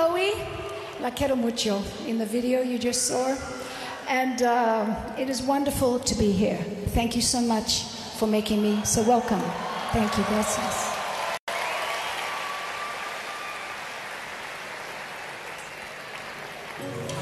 Chloe. 0.00 0.32
La 1.02 1.10
quiero 1.10 1.36
mucho 1.36 1.82
in 2.06 2.16
the 2.16 2.24
video 2.24 2.62
you 2.62 2.78
just 2.78 3.06
saw. 3.06 3.36
And 4.08 4.40
uh, 4.40 4.86
it 5.18 5.28
is 5.28 5.42
wonderful 5.42 5.98
to 6.00 6.14
be 6.14 6.32
here. 6.32 6.56
Thank 6.94 7.14
you 7.16 7.22
so 7.22 7.40
much 7.42 7.84
for 8.16 8.26
making 8.26 8.62
me 8.62 8.80
so 8.82 9.02
welcome. 9.02 9.42
Thank 9.92 10.16
you. 10.16 10.24
Gracias. 10.24 10.86
Thank 16.78 17.19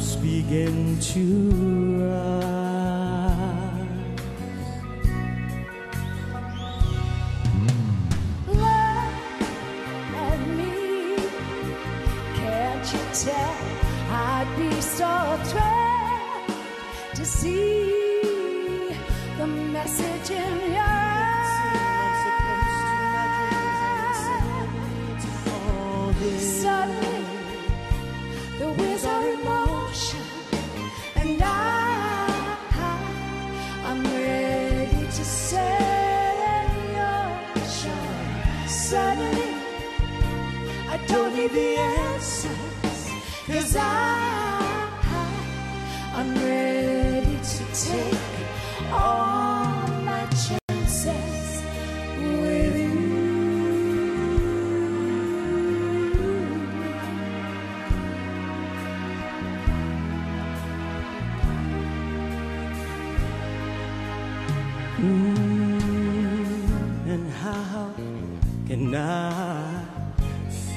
begin 0.00 0.98
to 1.00 1.39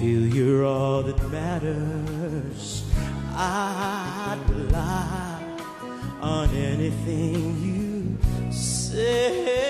feel 0.03 0.27
you're 0.35 0.65
all 0.65 1.01
that 1.01 1.21
matters. 1.31 2.83
I'd 3.33 4.41
rely 4.49 5.39
on 6.19 6.49
anything 6.49 7.41
you 7.67 8.51
say. 8.51 9.61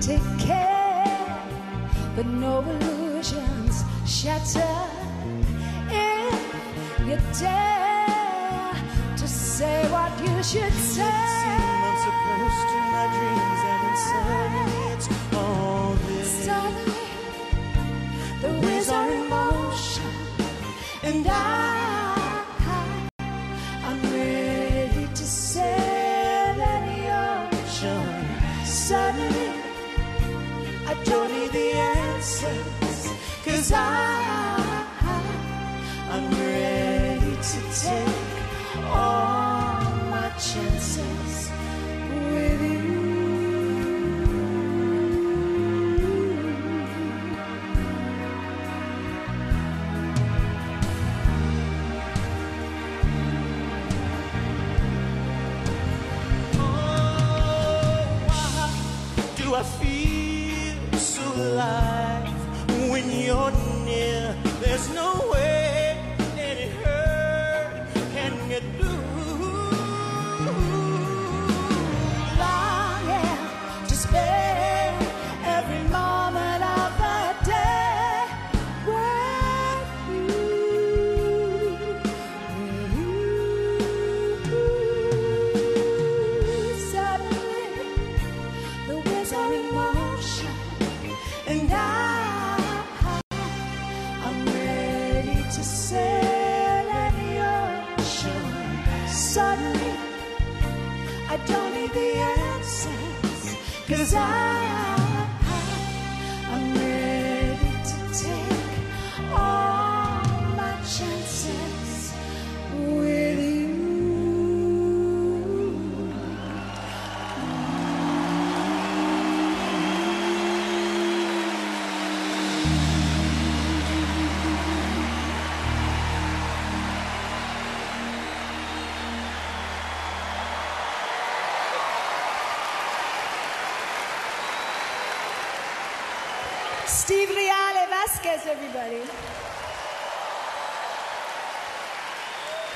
take 0.00 0.38
care, 0.38 1.36
but 2.16 2.26
no 2.26 2.62
illusions 2.62 3.84
shatter. 4.06 4.76
If 5.90 6.40
you 7.06 7.18
dare 7.38 8.74
to 9.18 9.28
say 9.28 9.86
what 9.92 10.10
you 10.24 10.42
should 10.42 10.72
say 10.72 11.69
to 12.38 12.78
my 12.94 13.06
dreams 13.16 13.60
and 13.74 13.98
suddenly 14.08 14.92
it's 14.94 15.08
all 15.34 15.94
this. 16.06 16.46
The 18.40 18.52
waves 18.66 18.88
are 18.88 19.10
in 19.10 19.28
motion 19.28 20.04
and 21.02 21.26
I. 21.26 21.59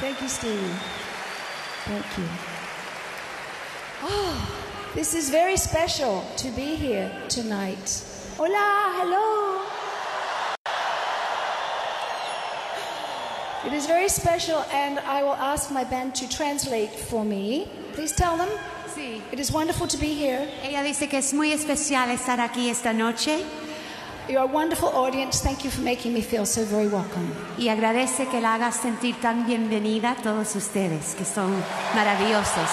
Thank 0.00 0.20
you, 0.20 0.28
Steve. 0.28 0.76
Thank 1.86 2.18
you. 2.18 2.28
Oh, 4.02 4.90
this 4.94 5.14
is 5.14 5.30
very 5.30 5.56
special 5.56 6.24
to 6.36 6.50
be 6.50 6.74
here 6.74 7.10
tonight. 7.28 8.02
Hola, 8.36 8.92
hello. 8.98 9.62
It 13.66 13.72
is 13.72 13.86
very 13.86 14.08
special, 14.08 14.62
and 14.72 14.98
I 15.00 15.22
will 15.22 15.36
ask 15.36 15.70
my 15.70 15.84
band 15.84 16.14
to 16.16 16.28
translate 16.28 16.90
for 16.90 17.24
me. 17.24 17.68
Please 17.94 18.12
tell 18.12 18.36
them 18.36 18.48
Sí. 18.94 19.22
it 19.32 19.40
is 19.40 19.50
wonderful 19.50 19.86
to 19.88 19.96
be 19.96 20.12
here. 20.12 20.46
Ella 20.62 20.82
dice 20.82 21.08
que 21.08 21.18
es 21.18 21.32
muy 21.32 21.52
especial 21.52 22.10
estar 22.10 22.38
aquí 22.40 22.68
esta 22.68 22.92
noche 22.92 23.42
You're 24.26 24.40
a 24.40 24.46
wonderful 24.46 24.88
audience. 24.88 25.42
Thank 25.42 25.64
you 25.64 25.70
for 25.70 25.82
making 25.82 26.14
me 26.14 26.22
feel 26.22 26.46
so 26.46 26.64
very 26.64 26.86
welcome. 26.88 27.30
y 27.58 27.68
agradece 27.68 28.26
que 28.30 28.40
la 28.40 28.54
haga 28.54 28.72
sentir 28.72 29.20
tan 29.20 29.44
bienvenida 29.46 30.12
a 30.12 30.14
todos 30.16 30.56
ustedes, 30.56 31.14
que 31.14 31.26
son 31.26 31.52
maravillosos. 31.94 32.70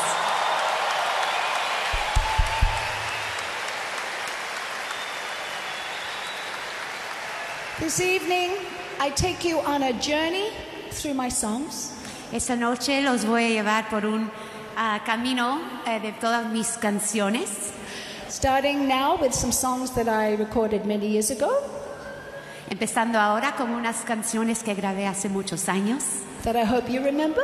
This 7.81 7.99
evening, 7.99 8.51
I 9.01 9.09
take 9.09 9.43
you 9.43 9.59
on 9.59 9.83
a 9.83 9.91
journey 9.99 10.51
through 10.91 11.15
my 11.15 11.29
songs. 11.29 11.91
Esta 12.31 12.55
noche 12.55 13.01
los 13.01 13.25
voy 13.25 13.43
a 13.43 13.49
llevar 13.49 13.89
por 13.89 14.05
un 14.05 14.31
ah, 14.77 15.01
camino 15.05 15.59
eh, 15.85 15.99
de 15.99 16.13
todas 16.13 16.49
mis 16.49 16.77
canciones, 16.77 17.73
Starting 18.41 18.87
now 18.87 19.17
with 19.21 19.35
some 19.35 19.51
songs 19.51 19.91
that 19.91 20.07
I 20.09 20.33
recorded 20.33 20.83
many 20.83 21.07
years 21.07 21.29
ago. 21.29 21.51
Empezando 22.71 23.19
ahora 23.19 23.53
con 23.55 23.69
unas 23.69 23.97
canciones 24.03 24.63
que 24.63 24.73
grabé 24.73 25.05
hace 25.05 25.29
muchos 25.29 25.69
años. 25.69 26.03
That 26.43 26.55
I 26.55 26.63
hope 26.63 26.91
you 26.91 27.03
remember, 27.03 27.43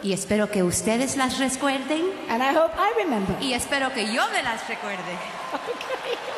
y 0.00 0.12
espero 0.12 0.48
que 0.48 0.62
ustedes 0.62 1.16
las 1.16 1.40
recuerden. 1.40 2.02
And 2.28 2.40
I 2.40 2.54
hope 2.56 2.72
I 2.78 2.92
remember. 3.02 3.34
y 3.40 3.52
espero 3.52 3.92
que 3.92 4.06
yo 4.14 4.22
me 4.30 4.40
las 4.44 4.64
recuerde. 4.68 5.18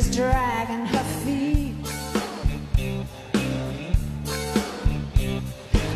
is 0.00 0.16
dragging 0.16 0.86
her 0.86 1.04
feet. 1.22 1.74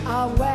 Away, 0.06 0.53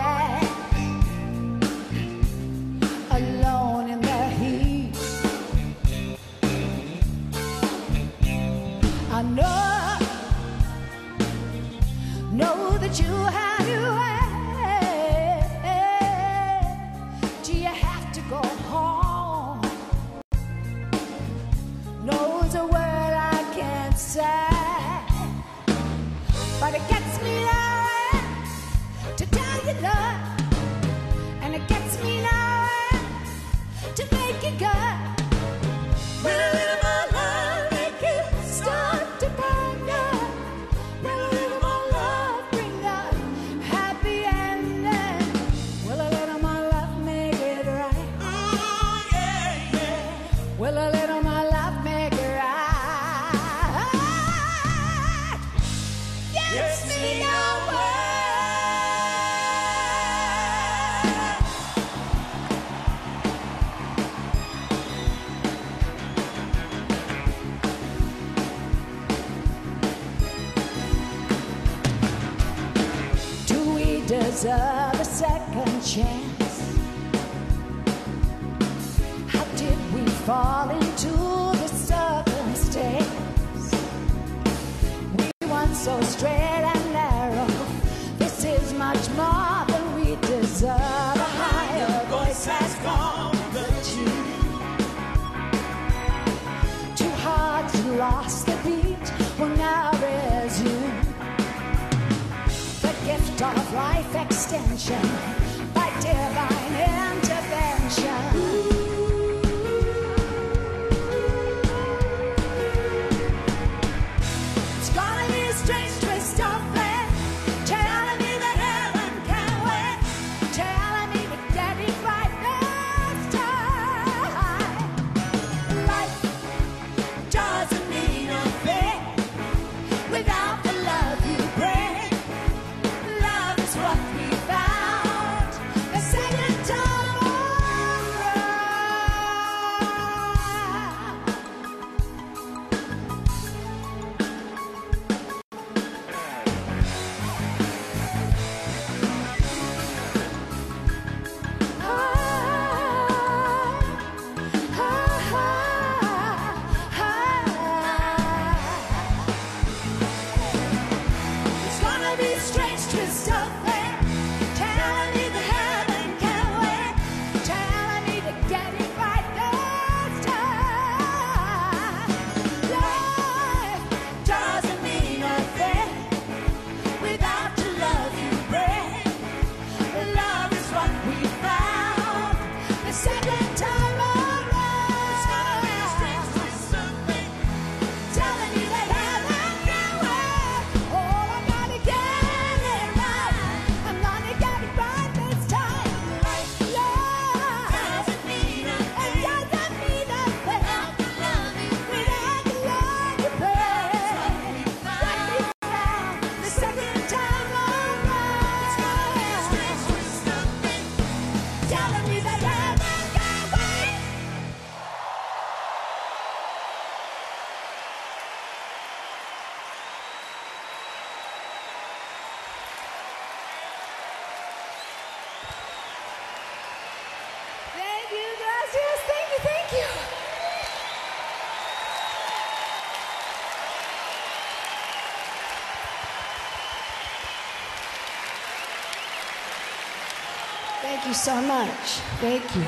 so 241.29 241.41
much. 241.43 241.87
Thank 242.21 242.43
you. 242.55 242.65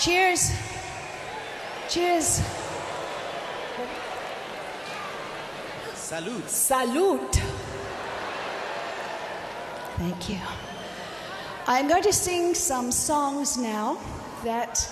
Cheers. 0.00 0.50
Cheers. 1.90 2.40
Salute. 5.94 6.48
Salute. 6.48 7.36
Thank 9.98 10.30
you. 10.30 10.38
I'm 11.66 11.86
going 11.86 12.02
to 12.04 12.14
sing 12.14 12.54
some 12.54 12.90
songs 12.90 13.58
now 13.58 13.98
that 14.44 14.88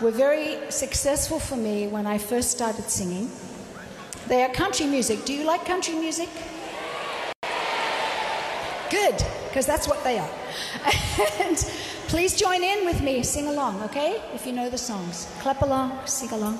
were 0.00 0.10
very 0.10 0.70
successful 0.70 1.38
for 1.38 1.56
me 1.56 1.88
when 1.88 2.06
I 2.06 2.16
first 2.16 2.50
started 2.50 2.88
singing. 2.88 3.30
They 4.26 4.42
are 4.42 4.48
country 4.54 4.86
music. 4.86 5.26
Do 5.26 5.34
you 5.34 5.44
like 5.44 5.66
country 5.66 5.96
music? 5.96 6.30
Good, 8.90 9.24
because 9.48 9.66
that's 9.66 9.86
what 9.86 10.02
they 10.02 10.18
are. 10.18 10.30
and 11.40 11.56
please 12.08 12.36
join 12.36 12.64
in 12.64 12.84
with 12.84 13.00
me, 13.02 13.22
sing 13.22 13.46
along, 13.46 13.80
okay? 13.82 14.20
If 14.34 14.46
you 14.46 14.52
know 14.52 14.68
the 14.68 14.78
songs, 14.78 15.32
clap 15.38 15.62
along, 15.62 16.06
sing 16.06 16.30
along. 16.32 16.58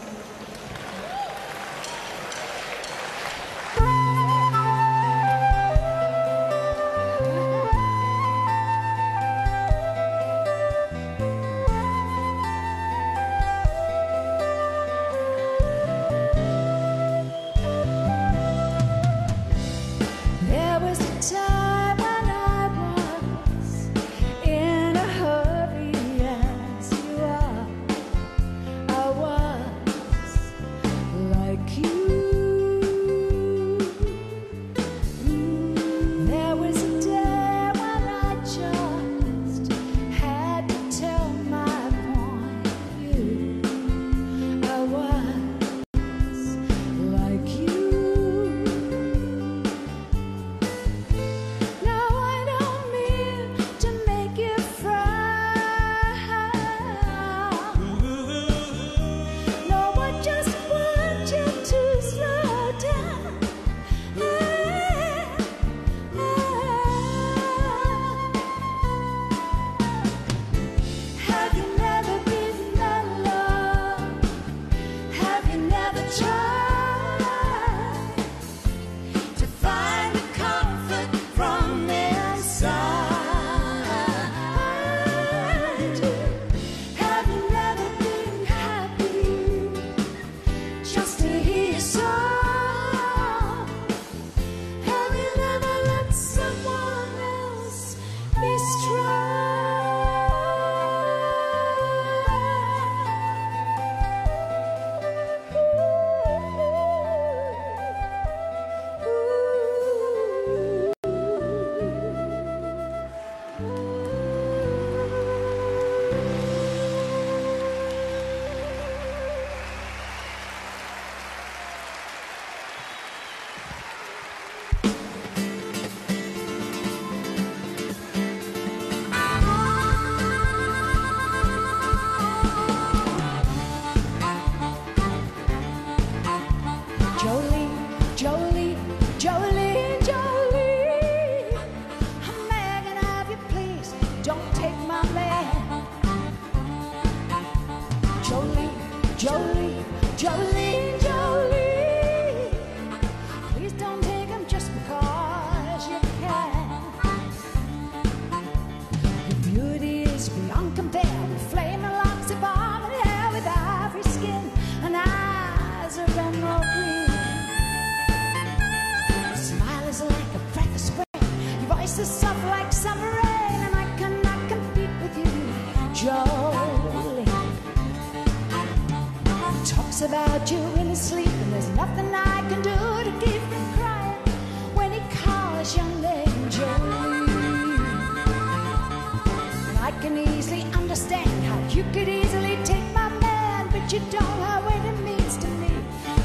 understand 190.58 191.30
how 191.44 191.58
you 191.68 191.84
could 191.92 192.08
easily 192.08 192.58
take 192.64 192.82
my 192.92 193.08
man, 193.20 193.68
but 193.70 193.92
you 193.92 194.00
don't 194.10 194.40
know 194.40 194.60
what 194.66 194.84
it 194.84 194.98
means 195.04 195.36
to 195.36 195.46
me. 195.46 195.70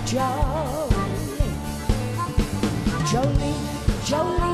Jolene, 0.05 0.89
Jolene, 3.05 3.53
Jolene. 4.09 4.44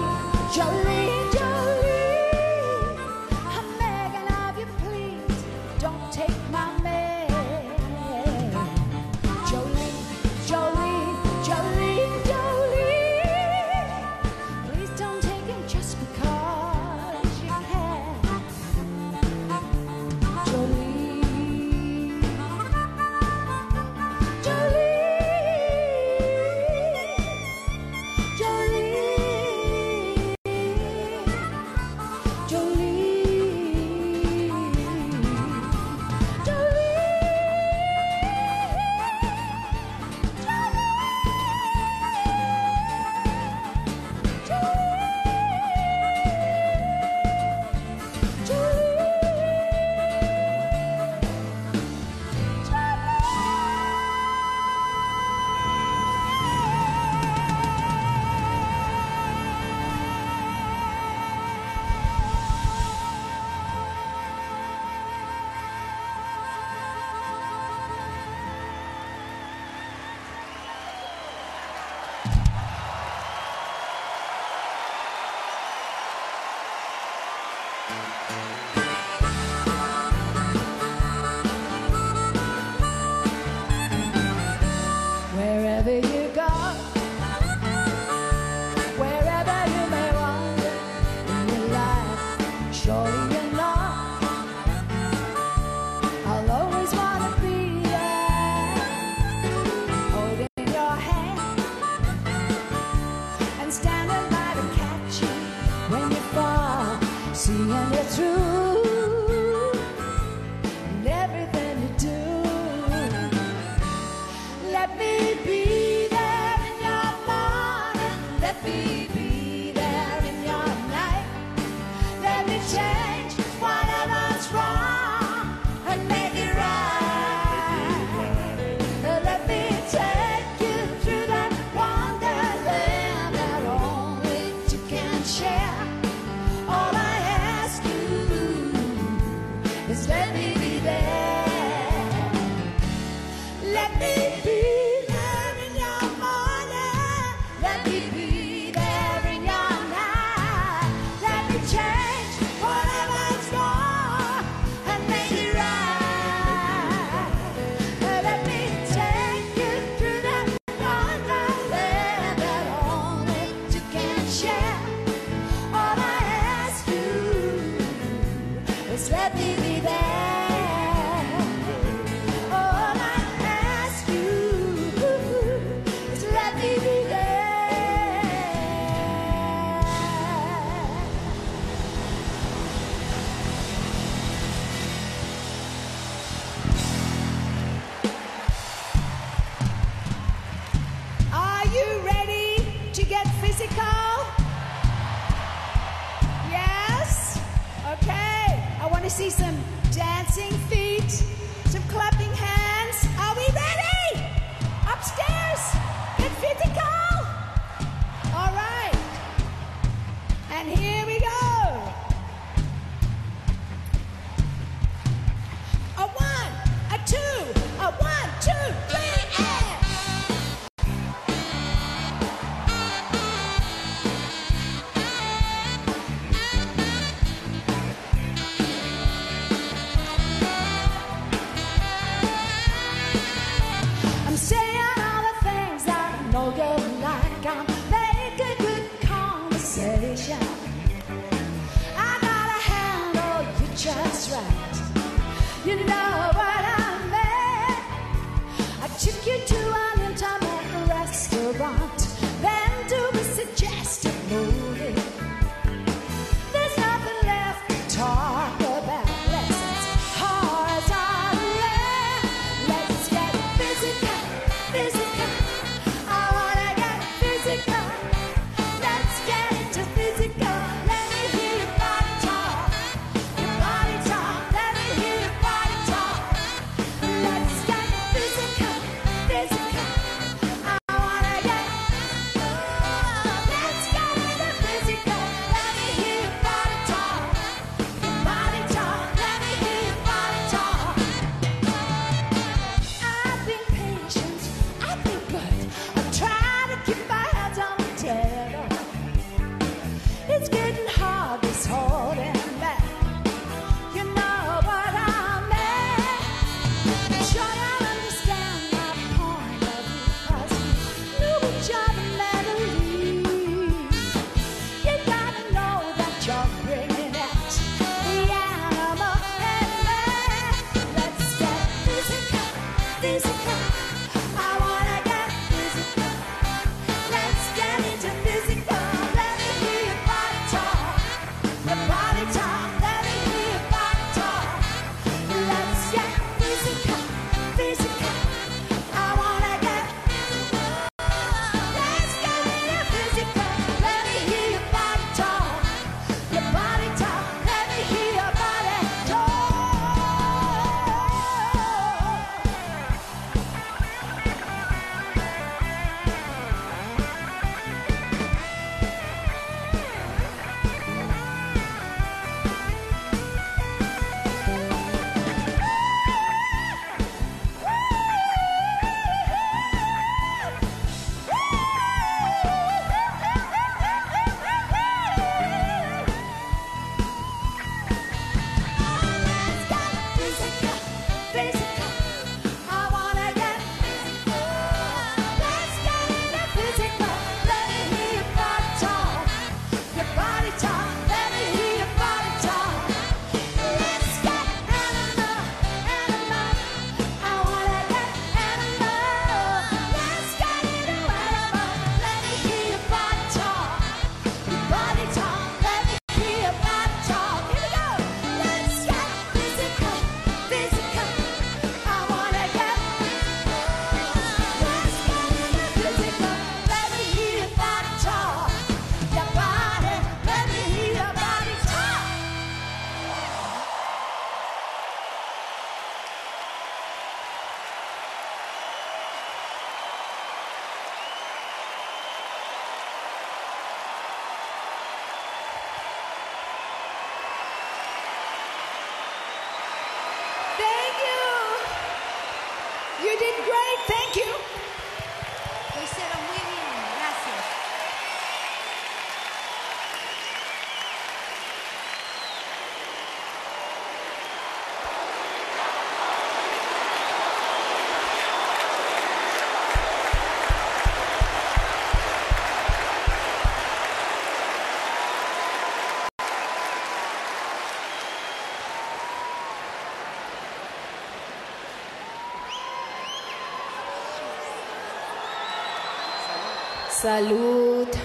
Salud. 477.01 477.99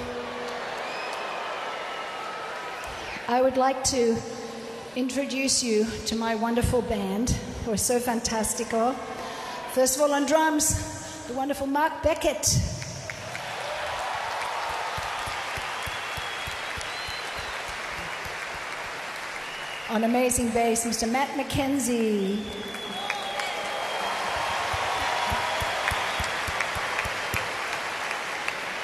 I 3.28 3.42
would 3.42 3.58
like 3.58 3.84
to 3.84 4.16
introduce 4.94 5.62
you 5.62 5.84
to 6.06 6.16
my 6.16 6.34
wonderful 6.34 6.80
band 6.80 7.28
who 7.66 7.72
are 7.72 7.76
so 7.76 7.98
fantastical. 8.00 8.94
First 9.72 9.96
of 9.96 10.02
all, 10.02 10.14
on 10.14 10.24
drums, 10.24 11.26
the 11.26 11.34
wonderful 11.34 11.66
Mark 11.66 12.02
Beckett. 12.02 12.58
On 19.90 20.04
amazing 20.04 20.48
bass, 20.52 20.86
Mr. 20.86 21.06
Matt 21.06 21.28
McKenzie. 21.36 22.42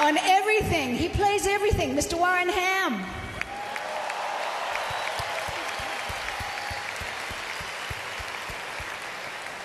On 0.03 0.19
everything, 0.19 0.97
he 0.97 1.09
plays 1.09 1.47
everything, 1.47 1.95
Mr. 1.95 2.19
Warren 2.19 2.49
Ham. 2.49 3.01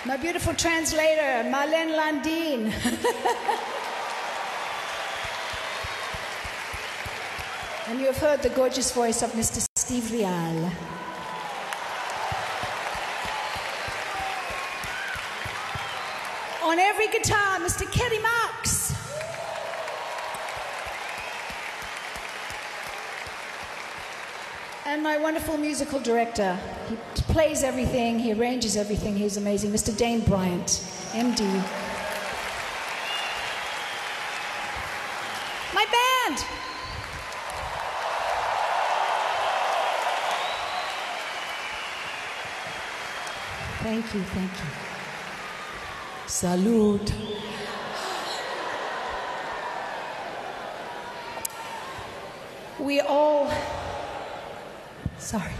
My 0.06 0.16
beautiful 0.16 0.54
translator, 0.54 1.42
Marlene 1.50 1.96
Landine. 1.98 2.66
and 7.88 7.98
you 7.98 8.06
have 8.06 8.18
heard 8.18 8.40
the 8.40 8.50
gorgeous 8.50 8.92
voice 8.92 9.22
of 9.22 9.32
Mr. 9.32 9.66
Steve 9.74 10.12
Real. 10.12 10.70
On 16.62 16.78
every 16.78 17.08
guitar, 17.08 17.58
Mr. 17.58 17.90
Kenny 17.90 18.20
Marks. 18.20 18.77
And 24.88 25.02
my 25.02 25.18
wonderful 25.18 25.58
musical 25.58 26.00
director. 26.00 26.58
He 26.88 26.96
plays 27.24 27.62
everything, 27.62 28.18
he 28.18 28.32
arranges 28.32 28.74
everything, 28.74 29.14
he's 29.16 29.36
amazing. 29.36 29.70
Mr. 29.70 29.94
Dane 29.94 30.20
Bryant, 30.20 30.66
MD. 31.12 31.44
My 35.74 35.84
band! 35.92 36.38
Thank 43.82 44.14
you, 44.14 44.22
thank 44.22 44.50
you. 44.50 44.70
Salute. 46.26 47.12
We 52.78 53.00
all, 53.00 53.37
sorry, 55.28 55.52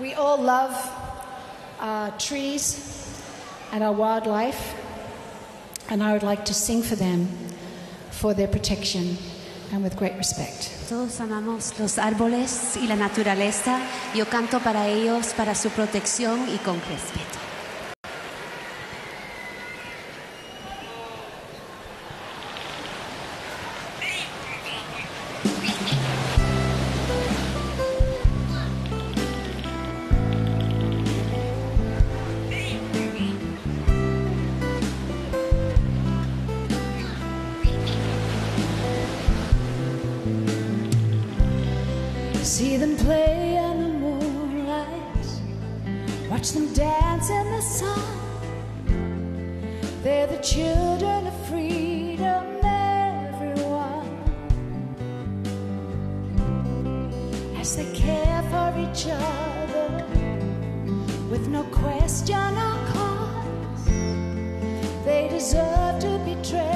we 0.00 0.14
all 0.14 0.40
love 0.40 0.72
uh, 1.80 2.10
trees 2.16 2.78
and 3.72 3.82
our 3.82 3.92
wildlife, 3.92 4.76
and 5.90 6.00
I 6.00 6.12
would 6.12 6.22
like 6.22 6.44
to 6.44 6.54
sing 6.54 6.80
for 6.80 6.94
them 6.94 7.26
for 8.12 8.34
their 8.34 8.46
protection 8.46 9.16
and 9.72 9.82
with 9.82 9.96
great 9.96 10.14
respect. 10.16 10.70
Todos 10.88 11.18
amamos 11.18 11.76
los 11.80 11.98
árboles 11.98 12.76
y 12.76 12.86
la 12.86 12.94
naturaleza. 12.94 13.80
Yo 14.14 14.26
canto 14.26 14.60
para 14.60 14.86
ellos, 14.86 15.34
para 15.36 15.56
su 15.56 15.68
protección 15.70 16.48
y 16.48 16.58
con 16.58 16.80
respeto. 16.88 17.35
As 57.66 57.74
they 57.74 57.92
care 57.94 58.42
for 58.52 58.72
each 58.78 59.08
other. 59.10 60.04
With 61.28 61.48
no 61.48 61.64
question 61.64 62.36
or 62.36 62.78
cause, 62.92 63.86
they 65.04 65.26
deserve 65.28 65.98
to 65.98 66.20
be 66.24 66.36
treasured 66.48 66.75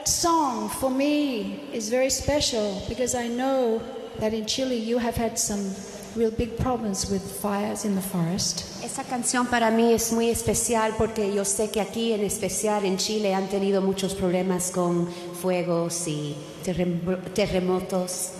that 0.00 0.08
song 0.08 0.68
for 0.68 0.90
me 0.90 1.60
is 1.74 1.90
very 1.90 2.08
special 2.08 2.82
because 2.88 3.14
I 3.14 3.28
know 3.28 3.82
that 4.18 4.32
in 4.32 4.46
Chile 4.46 4.76
you 4.76 4.98
have 4.98 5.14
had 5.14 5.38
some 5.38 5.74
real 6.16 6.30
big 6.30 6.56
problems 6.58 7.10
with 7.10 7.22
fires 7.40 7.84
in 7.84 7.94
the 7.94 8.00
forest. 8.00 8.64
Esa 8.82 9.04
canción 9.04 9.46
para 9.48 9.70
mí 9.70 9.92
es 9.92 10.10
muy 10.12 10.30
especial 10.30 10.94
porque 10.96 11.32
yo 11.34 11.44
sé 11.44 11.70
que 11.70 11.80
aquí, 11.82 12.12
en 12.12 12.24
especial 12.24 12.84
en 12.84 12.96
Chile, 12.96 13.34
han 13.34 13.48
tenido 13.48 13.82
muchos 13.82 14.14
problemas 14.14 14.70
con 14.70 15.06
fuegos 15.40 16.06
y 16.08 16.34
terrem- 16.64 17.00
terremotos. 17.34 18.30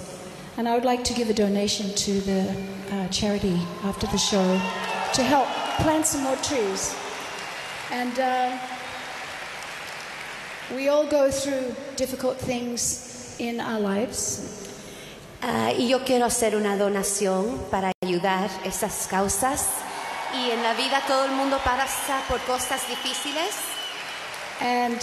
And 0.57 0.67
I 0.67 0.73
would 0.75 0.85
like 0.85 1.05
to 1.05 1.15
give 1.15 1.29
a 1.31 1.35
donation 1.35 1.93
to 1.95 2.21
the 2.23 2.55
uh, 2.91 3.09
charity 3.09 3.57
after 3.85 4.07
the 4.09 4.19
show 4.19 4.59
to 5.13 5.23
help 5.23 5.47
plant 5.83 6.07
some 6.07 6.23
more 6.25 6.37
trees. 6.37 6.95
And 7.93 8.19
uh, 8.19 8.57
we 10.75 10.89
all 10.89 11.07
go 11.07 11.31
through 11.31 11.75
difficult 11.97 12.37
things 12.39 13.37
in 13.39 13.61
our 13.61 13.81
lives. 13.81 14.67
Ah, 15.43 15.73
y 15.73 15.89
yo 15.89 16.05
quiero 16.05 16.27
hacer 16.27 16.55
una 16.55 16.77
donación 16.77 17.59
para 17.71 17.93
ayudar 18.03 18.51
esas 18.65 19.07
causas. 19.09 19.69
Y 20.35 20.51
en 20.51 20.63
la 20.63 20.75
vida 20.75 21.03
todo 21.07 21.25
el 21.25 21.33
mundo 21.33 21.59
pasa 21.65 22.23
por 22.29 22.39
cosas 22.41 22.81
difíciles. 22.89 23.55
And 24.61 25.01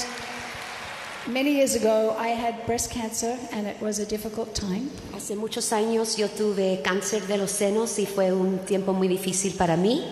many 1.28 1.56
years 1.56 1.76
ago, 1.76 2.16
I 2.18 2.30
had 2.30 2.66
breast 2.66 2.92
cancer, 2.92 3.38
and 3.52 3.68
it 3.68 3.82
was 3.82 4.00
a 4.00 4.06
difficult 4.06 4.54
time. 4.54 4.90
Hace 5.16 5.36
muchos 5.36 5.74
años 5.74 6.16
yo 6.18 6.28
tuve 6.30 6.82
cáncer 6.84 7.26
de 7.28 7.38
los 7.38 7.52
senos 7.52 7.98
y 8.00 8.06
fue 8.06 8.32
un 8.32 8.60
tiempo 8.60 8.94
muy 8.94 9.08
difícil 9.08 9.58
para 9.58 9.76
mí. 9.76 10.04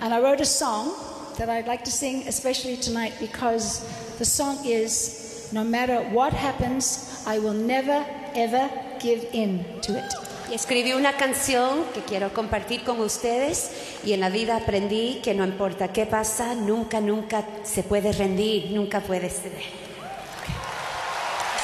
And 0.00 0.12
I 0.12 0.18
wrote 0.18 0.40
a 0.40 0.44
song 0.44 0.92
that 1.36 1.48
I'd 1.48 1.66
like 1.66 1.84
to 1.84 1.90
sing, 1.90 2.24
especially 2.26 2.76
tonight, 2.76 3.12
because 3.20 3.84
the 4.18 4.24
song 4.24 4.58
is 4.64 5.22
No 5.52 5.64
matter 5.64 6.00
what 6.12 6.32
happens, 6.32 7.22
I 7.26 7.38
will 7.38 7.52
never, 7.52 8.06
ever 8.34 8.70
give 8.98 9.28
in 9.32 9.64
to 9.82 9.98
it. 9.98 10.10
Escribí 10.50 10.94
una 10.94 11.18
canción 11.18 11.84
que 11.92 12.00
quiero 12.00 12.32
compartir 12.32 12.84
con 12.84 13.00
ustedes 13.00 13.70
y 14.02 14.14
en 14.14 14.20
la 14.20 14.30
vida 14.30 14.56
aprendí 14.56 15.20
que 15.22 15.34
no 15.34 15.44
importa 15.44 15.92
qué 15.92 16.06
pasa, 16.06 16.54
nunca, 16.54 17.02
nunca 17.02 17.44
se 17.64 17.82
puede 17.82 18.12
rendir, 18.12 18.70
nunca 18.70 19.00
puede 19.00 19.28
ceder. 19.28 19.60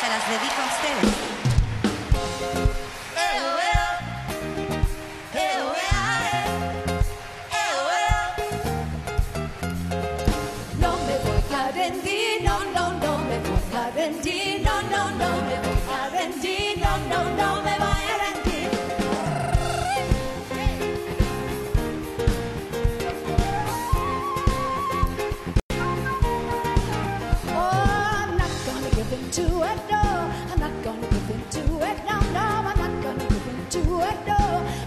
Se 0.01 0.09
las 0.09 0.29
dedico 0.29 0.61
a 0.61 0.67
ustedes. 0.67 1.29
I'm 30.51 30.61
not 30.61 30.75
gonna 30.85 31.07
give 31.09 31.31
in 31.31 31.43
to 31.57 31.63
it, 31.89 31.99
no, 32.11 32.17
no. 32.37 32.47
I'm 32.69 32.79
not 32.85 33.03
gonna 33.03 33.27
give 33.33 33.47
in 33.53 33.67
to 33.75 33.81
it, 34.11 34.19
no. 34.27 34.43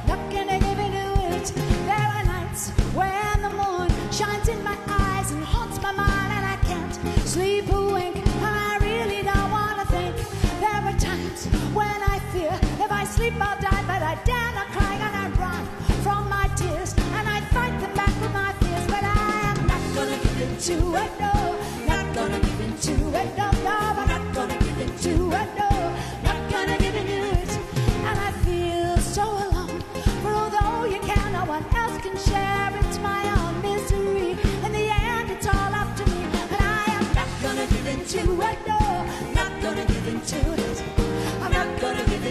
Not 0.07 0.21
gonna 0.33 0.59
give 0.59 0.79
in 0.85 0.91
to 0.91 1.07
it. 1.35 1.47
There 1.89 2.09
are 2.17 2.25
nights 2.25 2.69
when 2.99 3.41
the 3.41 3.49
moon 3.49 3.89
shines 4.11 4.47
in 4.47 4.63
my 4.63 4.77
eyes 4.87 5.31
and 5.31 5.43
haunts 5.43 5.81
my 5.81 5.91
mind, 5.91 6.31
and 6.37 6.45
I 6.45 6.57
can't 6.69 6.93
sleep 7.27 7.69
a 7.71 7.81
wink. 7.93 8.17
And 8.17 8.55
I 8.71 8.77
really 8.89 9.21
don't 9.23 9.51
wanna 9.51 9.85
think. 9.85 10.15
There 10.59 10.81
are 10.89 10.97
times 10.99 11.45
when 11.73 11.99
I 12.13 12.19
fear 12.31 12.53
if 12.83 12.91
I 12.91 13.03
sleep 13.05 13.33
I'll 13.39 13.59
die, 13.59 13.83
but 13.91 14.01
I 14.11 14.15
dare 14.23 14.51
not 14.57 14.67
cry 14.75 14.95
and 14.95 15.15
I 15.23 15.25
run 15.43 15.63
from 16.03 16.29
my 16.29 16.47
tears 16.55 16.93
and 17.17 17.27
I 17.27 17.41
fight 17.55 17.75
them 17.81 17.93
back 17.95 18.13
with 18.21 18.33
my 18.33 18.51
fears. 18.61 18.85
But 18.87 19.03
I 19.03 19.51
am 19.51 19.67
not 19.67 19.83
gonna 19.95 20.17
give 20.23 20.41
in 20.41 20.57
to 20.67 20.95
it, 21.03 21.11
no. 21.19 21.40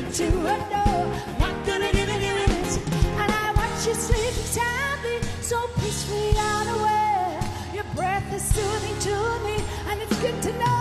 To 0.09 0.31
no. 0.31 1.13
Not 1.39 1.67
gonna 1.67 1.93
give 1.93 2.09
it. 2.09 2.79
And 3.21 3.31
I 3.33 3.53
watch 3.55 3.87
you 3.87 3.95
soundly, 3.95 5.21
so 5.43 5.67
peacefully 5.81 6.33
unaware. 6.39 7.41
Your 7.75 7.85
breath 7.95 8.33
is 8.33 8.43
soothing 8.43 8.99
to 9.07 9.15
me, 9.45 9.57
and 9.89 10.01
it's 10.01 10.21
good 10.21 10.41
to 10.43 10.53
know 10.59 10.80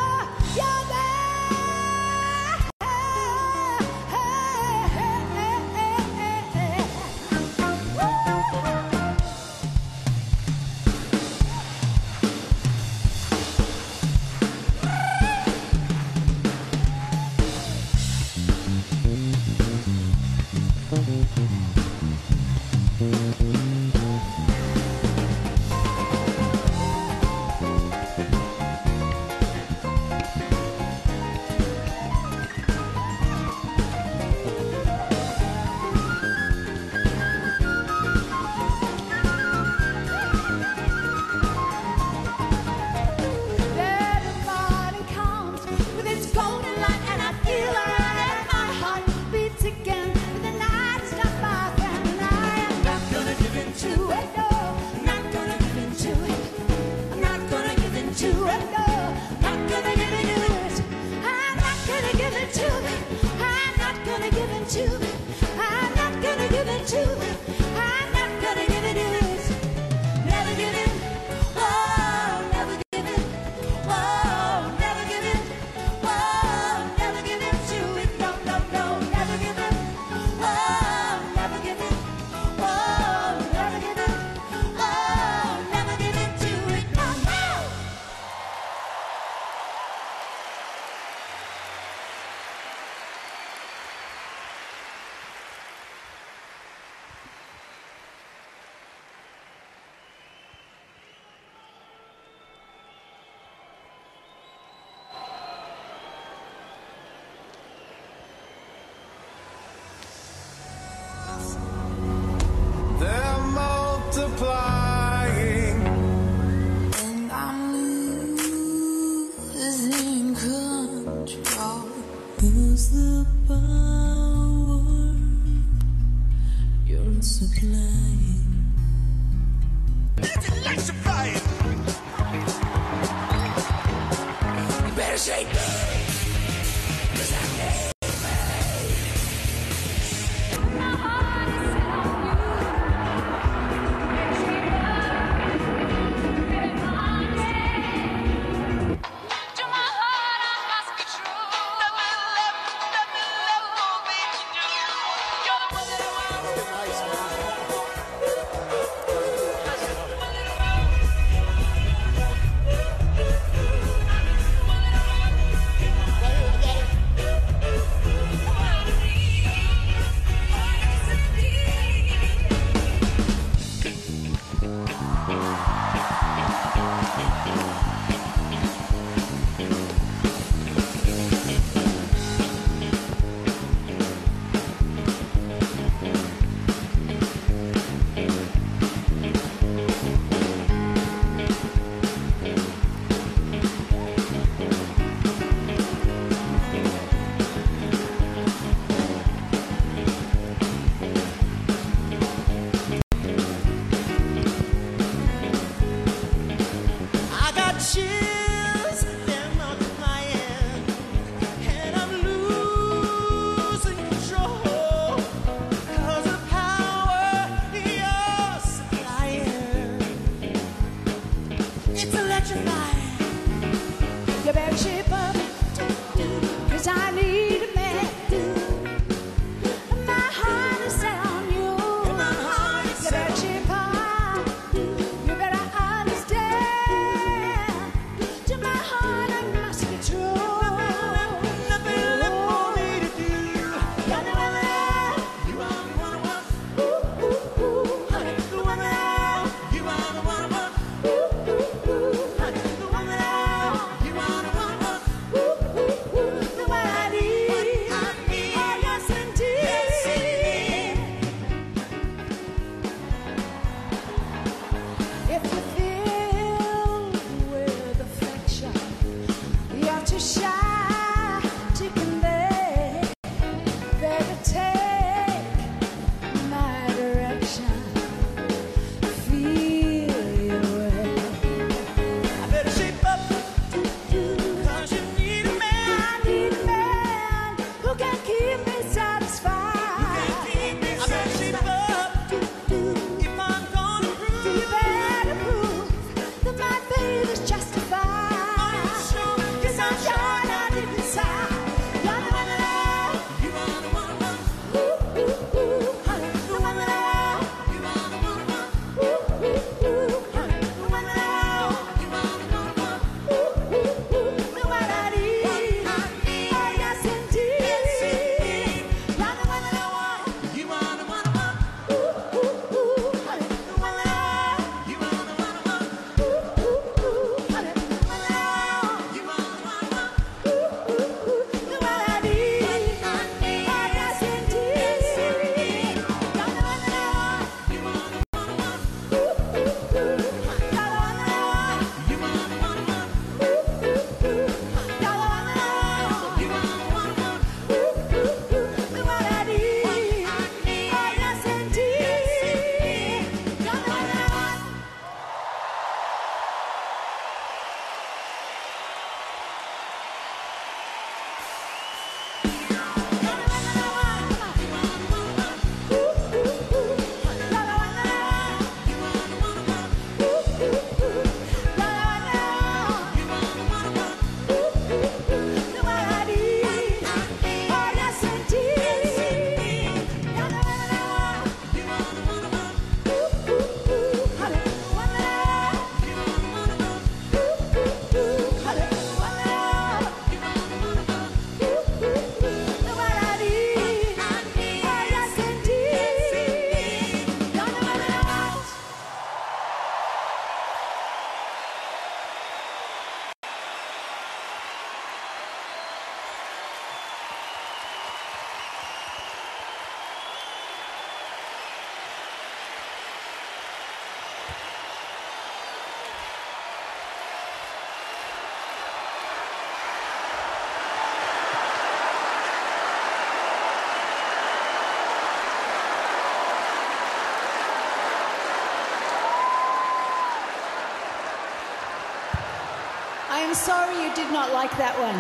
I'm 433.50 433.56
sorry 433.56 434.04
you 434.04 434.14
did 434.14 434.32
not 434.32 434.54
like 434.54 434.70
that 434.78 434.94
one. 435.00 435.18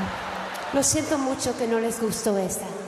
Lo 0.75 0.83
siento 0.83 1.17
mucho 1.17 1.57
que 1.57 1.65
no 1.65 1.79
les 1.79 1.99
gustó 1.99 2.37
esta. 2.37 2.78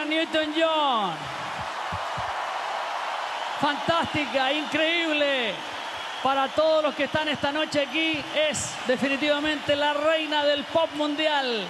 Olivia 0.00 0.04
Newton-John. 0.04 1.12
Fantástica, 3.60 4.52
increíble. 4.52 5.54
Para 6.22 6.48
todos 6.48 6.82
los 6.84 6.94
que 6.94 7.04
están 7.04 7.28
esta 7.28 7.52
noche 7.52 7.82
aquí, 7.82 8.22
es 8.34 8.74
definitivamente 8.86 9.74
la 9.76 9.94
reina 9.94 10.44
del 10.44 10.64
pop 10.64 10.88
mundial. 10.94 11.66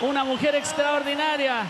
Una 0.00 0.24
mujer 0.24 0.54
extraordinaria. 0.54 1.64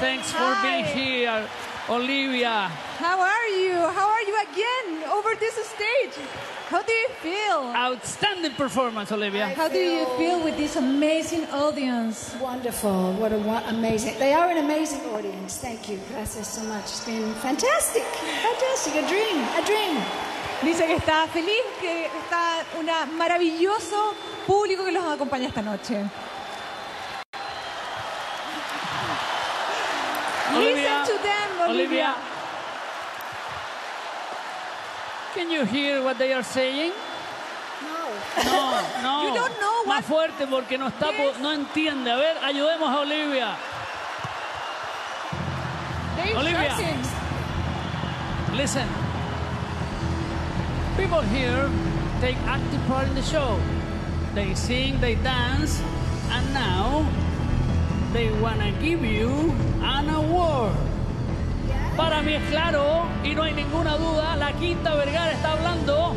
Thanks 0.00 0.32
for 0.32 0.54
being 0.62 0.84
here, 0.84 1.46
Olivia. 1.88 2.68
How 3.00 3.20
are 3.20 3.48
you? 3.48 3.78
How 3.78 4.10
are 4.10 4.15
you 4.15 4.15
again 4.42 5.04
over 5.10 5.34
this 5.36 5.54
stage? 5.74 6.14
How 6.68 6.82
do 6.82 6.92
you 6.92 7.08
feel? 7.22 7.72
Outstanding 7.74 8.52
performance, 8.52 9.12
Olivia. 9.12 9.48
How 9.48 9.68
do 9.68 9.78
you 9.78 10.04
feel 10.18 10.42
with 10.42 10.56
this 10.56 10.76
amazing 10.76 11.44
audience? 11.52 12.34
Wonderful. 12.40 13.12
What 13.14 13.32
a 13.32 13.38
wo- 13.38 13.62
amazing. 13.68 14.18
They 14.18 14.32
are 14.34 14.50
an 14.50 14.58
amazing 14.58 15.00
audience. 15.14 15.58
Thank 15.58 15.88
you. 15.88 15.98
Gracias 16.12 16.48
so 16.48 16.62
much. 16.64 16.84
It's 16.84 17.04
been 17.04 17.34
fantastic. 17.34 18.02
Fantastic. 18.02 18.94
A 18.96 19.06
dream. 19.08 19.38
A 19.56 19.62
dream. 19.64 20.02
Dice 20.62 20.86
que 20.86 20.96
está 20.96 21.26
feliz, 21.28 21.62
que 21.80 22.06
está 22.06 22.64
un 22.78 22.86
maravilloso 23.16 24.14
público 24.46 24.84
que 24.84 24.92
los 24.92 25.04
acompaña 25.04 25.48
esta 25.48 25.62
noche. 25.62 26.04
Olivia, 30.56 31.00
Listen 31.00 31.16
to 31.16 31.22
them, 31.22 31.70
Olivia. 31.70 32.14
Olivia. 32.14 32.14
Can 35.36 35.50
you 35.50 35.64
hear 35.66 36.02
what 36.02 36.16
they 36.18 36.32
are 36.32 36.42
saying? 36.42 36.92
No, 37.82 38.08
no. 38.44 38.80
No. 39.02 39.28
You 39.28 39.34
don't 39.34 39.60
know 39.60 39.84
Más 39.84 40.08
what- 40.08 40.30
fuerte 40.32 40.46
porque 40.48 40.78
no 40.78 40.88
está, 40.88 41.12
Yes. 41.12 41.38
no 41.40 41.52
entiende. 41.52 42.10
A 42.10 42.16
ver, 42.16 42.36
ayudemos 42.42 42.88
a 42.88 43.00
Olivia. 43.00 43.56
They 46.16 46.34
Olivia. 46.34 46.74
Listen. 48.54 48.88
People 50.96 51.20
here 51.20 51.68
take 52.22 52.36
active 52.48 52.80
part 52.88 53.06
in 53.08 53.14
the 53.14 53.22
show. 53.22 53.60
They 54.34 54.54
sing, 54.54 54.98
they 55.00 55.16
dance, 55.16 55.82
and 56.32 56.54
now 56.54 57.04
they 58.14 58.30
wanna 58.40 58.70
give 58.80 59.04
you 59.04 59.54
an 59.82 60.08
award. 60.08 60.72
Para 61.96 62.20
mí 62.20 62.34
es 62.34 62.42
claro 62.50 63.06
y 63.24 63.34
no 63.34 63.42
hay 63.42 63.54
ninguna 63.54 63.96
duda, 63.96 64.36
la 64.36 64.52
Quinta 64.52 64.94
Vergara 64.94 65.32
está 65.32 65.52
hablando 65.52 66.14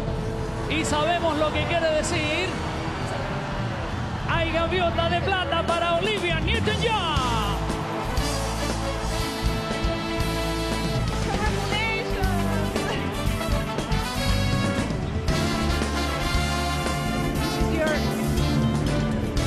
y 0.69 0.83
sabemos 0.83 1.37
lo 1.37 1.51
que 1.53 1.63
quiere 1.63 1.89
decir. 1.91 2.49
Hay 4.29 4.51
gaviota 4.51 5.09
de 5.09 5.21
plata 5.21 5.63
para 5.65 5.95
Olivia 5.95 6.39
Newton-John. 6.41 7.19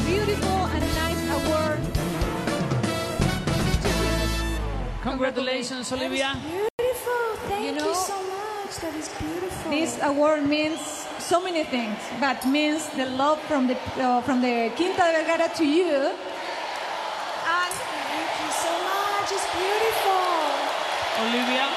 Beautiful 0.07 0.66
and 0.74 0.85
nice 0.95 1.22
Congratulations, 5.13 5.93
Olivia. 5.93 6.33
Beautiful. 6.41 7.37
Thank 7.45 7.77
You 7.77 7.85
you, 7.85 7.95
so 7.95 8.17
much. 8.33 8.73
That 8.81 8.97
is 8.97 9.13
beautiful. 9.21 9.69
This 9.71 10.01
award 10.01 10.49
means 10.49 10.81
so 11.21 11.37
many 11.37 11.65
things, 11.69 12.01
but 12.19 12.41
means 12.49 12.89
the 12.97 13.05
love 13.21 13.37
from 13.45 13.69
the 13.69 13.77
uh, 14.01 14.25
from 14.25 14.41
the 14.41 14.73
Quinta 14.73 15.05
de 15.13 15.21
Vergara 15.21 15.53
to 15.61 15.65
you. 15.69 16.17
And 17.45 17.75
Thank 18.09 18.33
you 18.41 18.51
so 18.57 18.73
much. 18.89 19.29
It's 19.37 19.49
beautiful. 19.53 20.33
Olivia, 21.29 21.69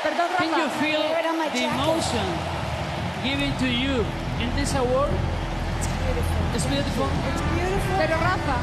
perdón, 0.00 0.28
can 0.40 0.48
you 0.48 0.68
feel 0.80 1.02
Wear 1.12 1.20
it 1.20 1.26
on 1.28 1.36
my 1.36 1.48
the 1.52 1.68
emotion 1.68 2.26
given 3.20 3.52
to 3.60 3.68
you 3.68 4.00
in 4.40 4.48
this 4.56 4.72
award? 4.80 5.12
It's 5.76 5.92
beautiful. 5.92 6.40
It's 6.56 6.66
beautiful. 6.72 7.08
It's 7.28 7.44
beautiful. 7.52 7.94
Pero 8.00 8.16
Rafa, 8.16 8.58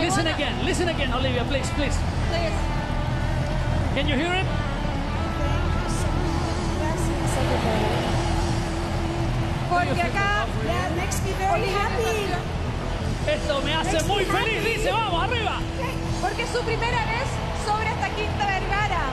Listen 0.00 0.26
again, 0.26 0.64
listen 0.64 0.88
again, 0.88 1.12
Olivia, 1.12 1.44
please, 1.44 1.68
please. 1.76 1.96
please. 2.30 2.56
Can 3.94 4.08
you 4.08 4.16
hear 4.16 4.32
it? 4.32 4.46
Porque 9.68 10.02
acá 10.02 10.46
That 10.66 10.96
makes 10.96 11.22
me 11.22 11.32
very 11.32 11.68
happy. 11.68 12.32
Esto 13.26 13.60
me 13.62 13.74
hace 13.74 14.02
muy 14.04 14.24
feliz, 14.24 14.64
dice, 14.64 14.90
vamos, 14.90 15.22
arriba. 15.22 15.58
Porque 16.22 16.46
su 16.46 16.60
primera 16.62 17.04
vez 17.04 17.28
sobre 17.66 17.90
esta 17.90 18.08
Quinta 18.08 18.46
Vergara. 18.46 19.04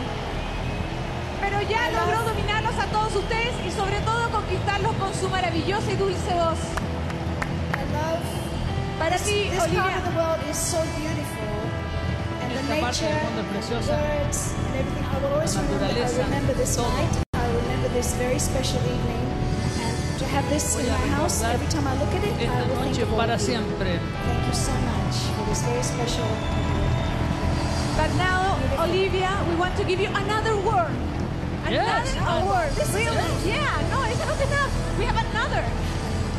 Pero 1.42 1.62
ya 1.70 1.92
logró 1.92 2.24
dominarlos 2.24 2.80
a 2.80 2.86
todos 2.88 3.16
ustedes 3.16 3.54
y 3.68 3.72
sobre 3.72 4.00
todo 4.02 4.30
conquistarlos 4.30 4.94
con 4.94 5.14
su 5.14 5.28
maravillosa 5.30 5.92
y 5.92 5.96
dulce 5.96 6.34
voz. 6.34 6.77
Para 9.08 9.24
ti, 9.24 9.48
this 9.48 9.64
part 9.72 9.96
of 9.96 10.04
the 10.04 10.16
world 10.20 10.40
is 10.52 10.60
so 10.60 10.84
beautiful. 11.00 11.48
And 12.44 12.52
the 12.60 12.64
nature, 12.68 13.08
the 13.40 13.48
birds, 13.48 13.72
and 13.72 14.76
everything. 14.76 15.06
I 15.08 15.16
will 15.24 15.32
always 15.32 15.56
remember, 15.56 15.86
I 15.96 16.12
remember 16.28 16.54
this 16.60 16.76
night. 16.76 17.24
I 17.32 17.48
remember 17.56 17.88
this 17.96 18.12
very 18.20 18.38
special 18.38 18.84
evening. 18.84 19.24
And 19.80 19.96
to 20.20 20.26
have 20.28 20.44
this 20.52 20.76
in 20.76 20.92
my 20.92 21.08
house, 21.16 21.42
every 21.42 21.68
time 21.72 21.88
I 21.88 21.96
look 22.04 22.12
at 22.20 22.20
it, 22.20 22.36
I 22.52 22.68
will 22.68 22.84
think 22.84 23.00
noche 23.00 23.04
of 23.08 23.14
all 23.14 23.20
para 23.24 23.40
siempre. 23.40 23.96
Thank 24.28 24.44
you 24.44 24.52
so 24.52 24.76
much 24.76 25.16
for 25.40 25.44
this 25.48 25.64
very 25.64 25.84
special. 25.88 26.28
but 27.96 28.12
now, 28.20 28.60
Olivia, 28.76 29.32
we 29.48 29.56
want 29.56 29.72
to 29.80 29.86
give 29.88 30.04
you 30.04 30.12
another 30.12 30.52
award. 30.52 30.92
Yes. 31.72 32.12
Another 32.12 32.44
award. 32.44 32.76
Really? 32.92 33.56
Yeah, 33.56 33.72
no, 33.88 34.04
it's 34.04 34.20
not 34.20 34.36
enough. 34.36 35.00
We 35.00 35.08
have 35.08 35.20
another. 35.32 35.64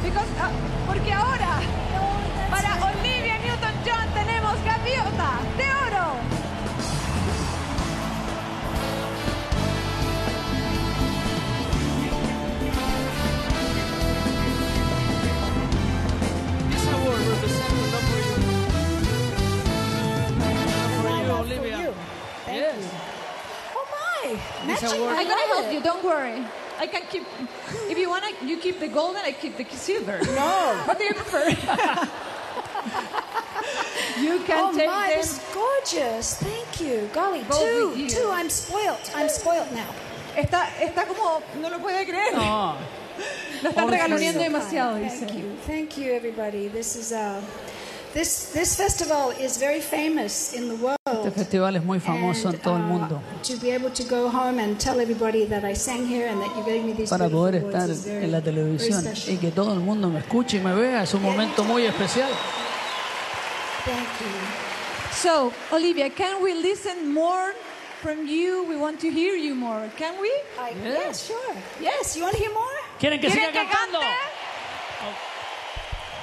Because, 0.04 0.28
uh, 0.36 0.52
porque 0.84 1.16
ahora, 1.16 1.64
para 2.50 2.70
Olivia 2.90 3.38
Newton-John 3.38 4.06
tenemos 4.14 4.56
gaviota 4.64 5.40
de 5.56 5.64
oro. 5.86 6.06
This 16.70 16.84
award 16.92 17.20
represents 17.32 17.72
the 17.72 17.86
love 17.94 18.06
for 18.10 18.20
you. 18.26 18.34
Love 21.28 21.46
for 21.48 21.54
you, 21.54 21.60
Olivia. 21.60 21.94
Thank 22.44 22.56
Yes. 22.58 22.76
you. 22.78 22.90
Oh 23.76 23.86
my! 23.96 24.24
This 24.66 24.82
award- 24.92 25.14
I 25.16 25.20
I'm 25.20 25.28
gonna 25.28 25.46
help 25.54 25.72
you. 25.72 25.80
Don't 25.80 26.04
worry. 26.04 26.44
I 26.78 26.86
can 26.86 27.02
keep. 27.10 27.24
If 27.90 27.98
you 27.98 28.08
wanna, 28.08 28.28
you 28.44 28.56
keep 28.58 28.78
the 28.80 28.88
gold 28.88 29.16
and 29.16 29.24
I 29.26 29.32
keep 29.32 29.56
the 29.56 29.64
silver. 29.76 30.18
No. 30.34 30.82
What 30.86 30.98
do 30.98 31.04
you 31.04 31.14
prefer? 31.14 31.44
You 34.22 34.40
can 34.46 34.58
Oh 34.64 34.72
take 34.74 34.86
my, 34.88 35.08
them. 35.08 35.18
this 35.18 35.32
is 35.32 35.40
gorgeous. 35.54 36.34
Thank 36.36 36.80
you. 36.80 37.08
Golly, 37.12 37.42
Both 37.48 37.58
two, 37.60 37.94
you. 37.96 38.08
two. 38.08 38.30
I'm 38.32 38.50
spoiled. 38.50 38.98
I'm 39.14 39.28
spoiled 39.28 39.70
now. 39.72 39.88
Está, 40.36 40.68
está 40.80 41.04
como, 41.06 41.42
no 41.60 41.68
lo 41.70 41.78
puede 41.78 42.04
creer. 42.06 42.34
No. 42.34 42.74
Lo 43.62 43.70
están 43.70 43.84
Oh, 43.86 43.90
regaloniendo 43.90 44.38
so 44.38 44.44
demasiado, 44.44 44.92
Thank 44.98 45.10
dice. 45.10 45.26
you. 45.34 45.44
Thank 45.66 45.96
you, 45.98 46.12
everybody. 46.14 46.68
This 46.68 46.94
is 46.94 47.10
uh, 47.10 47.40
this 48.14 48.52
this 48.52 48.76
festival 48.76 49.32
is 49.40 49.58
very 49.58 49.80
famous 49.80 50.52
in 50.52 50.68
the 50.68 50.74
Este 50.76 50.84
world. 50.84 51.32
festival 51.34 51.74
es 51.76 51.82
muy 51.84 51.98
famoso 51.98 52.50
en 52.50 52.54
And, 52.54 52.62
todo 52.62 52.76
el 52.76 52.82
uh, 52.82 52.86
mundo. 52.86 53.20
to 53.42 53.56
be 53.56 53.72
able 53.74 53.90
to 53.90 54.04
go 54.04 54.28
home 54.30 54.60
and 54.62 54.78
tell 54.78 55.00
everybody 55.00 55.44
that 55.46 55.64
I 55.64 55.74
sang 55.74 56.06
here 56.06 56.28
and 56.28 56.40
that 56.40 56.56
you 56.56 56.62
gave 56.64 56.84
me 56.84 56.92
these 56.92 57.10
Para 57.10 57.28
poder 57.28 57.56
estar 57.56 57.90
en 57.90 58.30
la 58.30 58.40
televisión 58.40 59.04
y 59.26 59.36
que 59.38 59.50
todo 59.50 59.72
el 59.74 59.80
mundo 59.80 60.08
me 60.08 60.20
escuche 60.20 60.58
y 60.58 60.60
me 60.60 60.72
vea 60.76 61.02
es 61.02 61.12
un 61.14 61.22
momento 61.22 61.64
muy 61.64 61.84
especial. 61.86 62.30
Thank 63.88 64.20
you. 64.20 64.36
So, 65.12 65.52
Olivia, 65.72 66.10
can 66.10 66.42
we 66.42 66.52
listen 66.52 67.12
more 67.14 67.54
from 68.02 68.26
you? 68.28 68.64
We 68.68 68.76
want 68.76 69.00
to 69.00 69.10
hear 69.10 69.34
you 69.34 69.54
more. 69.54 69.88
Can 69.96 70.20
we? 70.20 70.28
I, 70.60 70.70
Yeah. 70.76 71.08
yes, 71.08 71.26
sure. 71.26 71.54
Yes, 71.80 72.14
you 72.16 72.22
want 72.22 72.34
to 72.36 72.40
hear 72.42 72.52
more? 72.52 72.76
¿Quieren 73.00 73.18
que 73.20 73.30
siga 73.30 73.48
¿Quieren 73.50 73.52
que 73.52 73.64
cantando? 73.64 74.00
cante? 74.00 75.08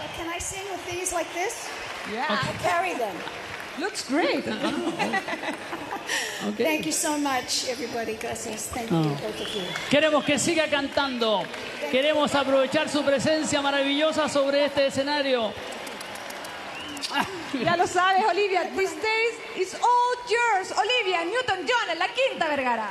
Or 0.03 0.09
can 0.17 0.29
I 0.29 0.37
sing 0.39 0.63
with 0.71 0.85
these 0.85 1.11
like 1.11 1.31
this? 1.33 1.67
Yeah. 2.13 2.27
I 2.29 2.53
carry 2.61 2.93
them. 2.93 3.15
Looks 3.79 4.07
great. 4.07 4.45
Ok. 6.47 6.57
Thank 6.57 6.85
you 6.85 6.91
so 6.91 7.17
much, 7.17 7.67
everybody. 7.67 8.13
Gracias. 8.15 8.67
Thank 8.67 8.91
you, 8.91 8.97
oh. 8.97 9.03
both 9.03 9.41
of 9.41 9.55
you. 9.55 9.63
Queremos 9.89 10.23
que 10.23 10.37
siga 10.37 10.69
cantando. 10.69 11.43
Queremos 11.91 12.35
aprovechar 12.35 12.89
su 12.89 13.03
presencia 13.03 13.59
maravillosa 13.63 14.29
sobre 14.29 14.65
este 14.65 14.85
escenario. 14.85 15.51
Ya 17.53 17.75
lo 17.75 17.85
sabes, 17.85 18.23
Olivia. 18.29 18.69
This 18.75 18.91
stage 18.91 19.39
is 19.57 19.75
all 19.75 20.15
yours. 20.29 20.71
Olivia 20.71 21.23
Newton-John 21.23 21.89
en 21.91 21.99
la 21.99 22.07
Quinta 22.07 22.47
Vergara. 22.47 22.89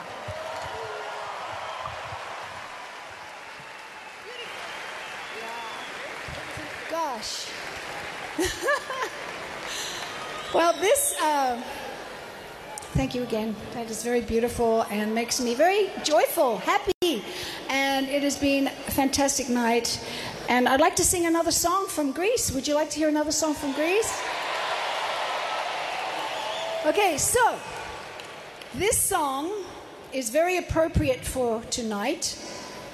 Gosh. 6.91 7.49
well, 10.55 10.73
this. 10.81 11.15
Uh, 11.21 11.61
thank 12.95 13.15
you 13.15 13.23
again. 13.23 13.55
That 13.75 13.91
is 13.91 14.03
very 14.03 14.23
beautiful 14.23 14.83
and 14.91 15.15
makes 15.15 15.41
me 15.41 15.55
very 15.55 15.91
joyful, 16.03 16.59
happy. 16.59 17.23
And 17.69 18.09
it 18.09 18.23
has 18.23 18.37
been 18.39 18.69
a 18.69 18.91
fantastic 18.91 19.49
night. 19.49 20.01
And 20.49 20.69
I'd 20.69 20.81
like 20.81 20.97
to 20.97 21.05
sing 21.05 21.27
another 21.27 21.51
song 21.51 21.87
from 21.89 22.13
Grease. 22.13 22.53
Would 22.53 22.69
you 22.69 22.75
like 22.75 22.91
to 22.91 22.99
hear 22.99 23.09
another 23.09 23.33
song 23.33 23.55
from 23.55 23.73
Grease? 23.73 24.23
Okay, 26.87 27.17
so 27.17 27.59
this 28.75 28.99
song 28.99 29.51
is 30.13 30.29
very 30.29 30.59
appropriate 30.59 31.25
for 31.25 31.63
tonight. 31.71 32.39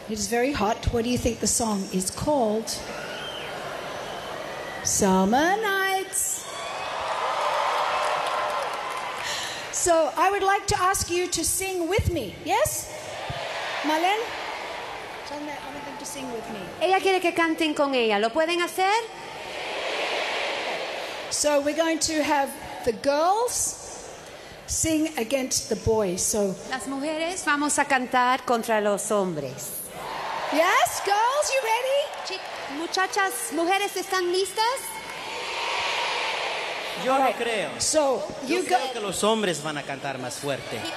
It 0.09 0.13
is 0.13 0.29
very 0.29 0.53
hot. 0.53 0.93
What 0.93 1.05
do 1.05 1.11
you 1.11 1.19
think 1.19 1.41
the 1.41 1.49
song 1.49 1.89
is 1.93 2.11
called? 2.11 2.69
Summer 4.85 5.57
nights. 5.61 6.47
So 9.73 10.13
I 10.17 10.31
would 10.31 10.43
like 10.43 10.67
to 10.69 10.81
ask 10.81 11.11
you 11.11 11.27
to 11.27 11.45
sing 11.45 11.89
with 11.89 12.13
me. 12.13 12.35
Yes? 12.45 12.95
Malen? 13.83 14.21
To 16.01 16.05
sing 16.07 16.25
with 16.33 16.45
me. 16.51 16.59
Ella 16.87 16.99
quiere 17.01 17.21
que 17.21 17.33
canten 17.35 17.75
con 17.75 17.95
ella. 17.95 18.19
¿Lo 18.19 18.31
pueden 18.31 18.61
hacer? 18.63 18.91
So 21.31 21.61
we're 21.61 21.77
going 21.77 21.99
to 22.01 22.23
have 22.25 22.51
the 22.85 22.93
girls 22.93 23.77
sing 24.67 25.09
against 25.19 25.69
the 25.69 25.77
boys. 25.77 26.23
So, 26.23 26.55
Las 26.71 26.87
mujeres 26.89 27.45
vamos 27.45 27.79
a 27.79 27.85
cantar 27.85 28.45
contra 28.47 28.81
los 28.81 29.11
hombres. 29.11 29.73
yes, 30.53 31.03
girls, 31.05 31.53
you 31.53 31.61
ready? 31.63 32.01
Chi- 32.27 32.77
Muchachas, 32.79 33.53
mujeres, 33.53 33.95
¿están 33.97 34.33
listas? 34.33 34.65
Yo 37.05 37.19
no 37.19 37.31
creo. 37.33 37.71
So 37.79 38.23
Yo 38.47 38.59
you 38.59 38.65
creo 38.65 38.93
que 38.93 39.01
los 39.01 39.23
hombres 39.25 39.63
van 39.63 39.77
a 39.79 39.83
cantar 39.83 40.19
más 40.19 40.35
fuerte. 40.39 40.81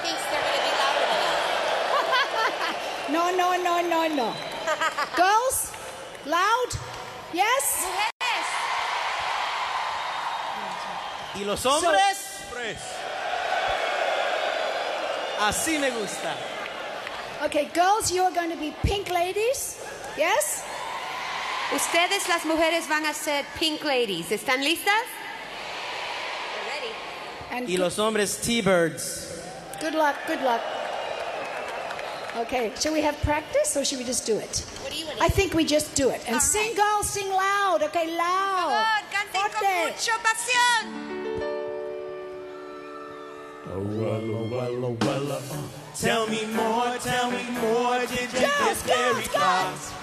No, 3.10 3.32
no, 3.32 3.56
no, 3.58 3.82
no, 3.82 4.08
no. 4.10 4.34
girls, 5.16 5.72
loud. 6.26 6.70
Yes? 7.34 7.86
¿Y 11.36 11.44
los 11.46 11.66
hombres? 11.66 12.46
Pues. 12.52 12.78
Así 15.40 15.80
me 15.80 15.90
gusta. 15.92 16.36
Okay, 17.44 17.70
girls, 17.74 18.12
you 18.12 18.22
are 18.22 18.32
going 18.32 18.52
to 18.52 18.58
be 18.58 18.74
pink 18.84 19.10
ladies. 19.10 19.78
Yes? 20.16 20.64
Ustedes, 21.74 22.30
las 22.30 22.46
mujeres, 22.46 22.88
van 22.88 23.06
a 23.06 23.14
ser 23.14 23.46
Pink 23.58 23.84
Ladies. 23.84 24.32
¿Están 24.32 24.64
listas? 24.64 24.94
And 27.50 27.68
Y 27.68 27.78
los 27.78 27.98
hombres 27.98 28.38
T-Birds. 28.42 29.42
Good 29.80 29.96
luck, 29.96 30.16
good 30.28 30.42
luck. 30.42 30.62
Okay, 32.36 32.72
should 32.80 32.94
we 32.94 33.02
have 33.02 33.16
practice 33.22 33.78
or 33.78 33.86
should 33.86 34.00
we 34.00 34.04
just 34.04 34.26
do 34.26 34.38
it? 34.38 34.66
What 34.82 34.92
do 34.92 34.98
you 34.98 35.06
want 35.06 35.22
I 35.22 35.30
think 35.30 35.54
we 35.54 35.64
just 35.66 35.94
do 35.94 36.10
it. 36.10 36.22
And 36.26 36.36
All 36.36 36.42
sing, 36.42 36.76
all 36.82 37.04
sing 37.04 37.30
loud. 37.30 37.84
Okay, 37.84 38.08
loud. 38.18 39.04
Oh, 43.66 43.80
well, 43.80 44.50
well, 44.50 44.98
well, 45.00 45.68
Tell 45.96 46.28
me 46.28 46.46
more, 46.48 46.98
tell 46.98 47.30
me 47.30 47.44
more. 47.62 48.00
Did 48.00 48.12
you 48.34 48.40
just, 48.42 48.88
just, 48.88 49.32
just, 49.32 50.03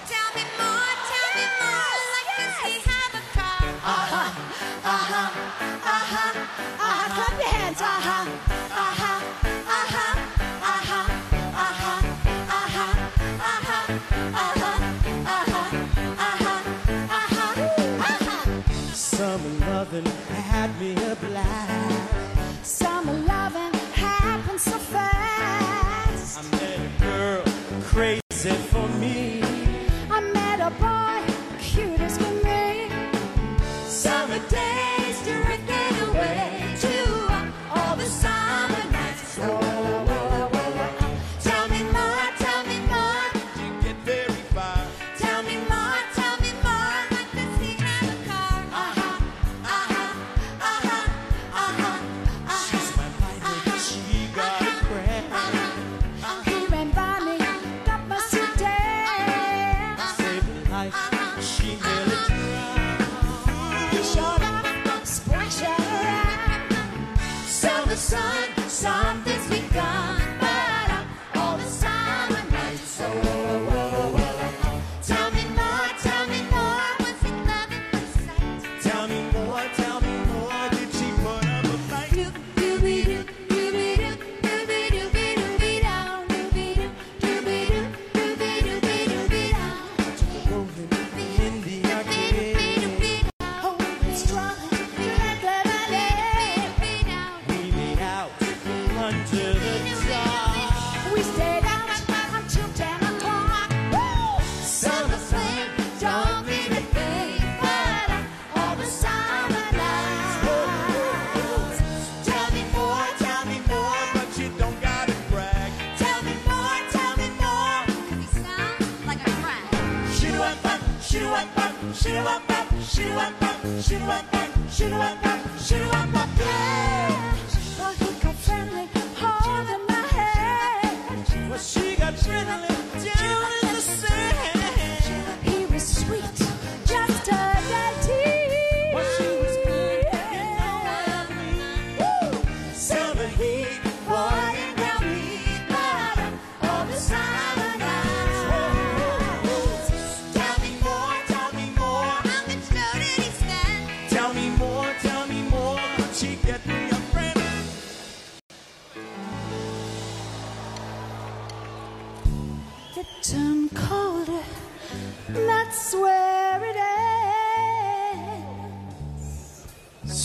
nothing 19.81 20.05
had 20.05 20.69
me 20.79 20.93
a 20.93 21.15
blast. 21.15 21.90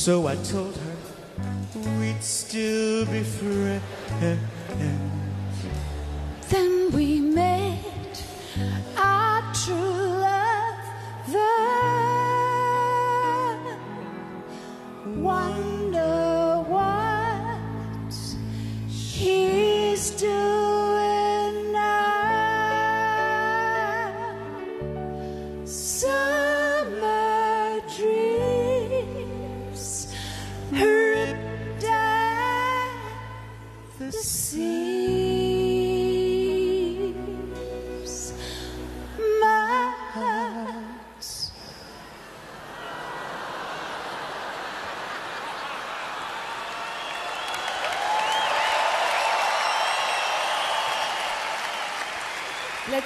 So 0.07 0.29
I 0.29 0.37
told 0.37 0.76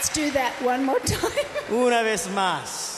Let's 0.01 0.15
do 0.15 0.31
that 0.31 0.55
one 0.63 0.83
more 0.83 0.99
time. 1.01 1.45
Una 1.71 2.03
vez 2.03 2.27
más. 2.29 2.90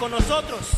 con 0.00 0.10
nosotros. 0.10 0.69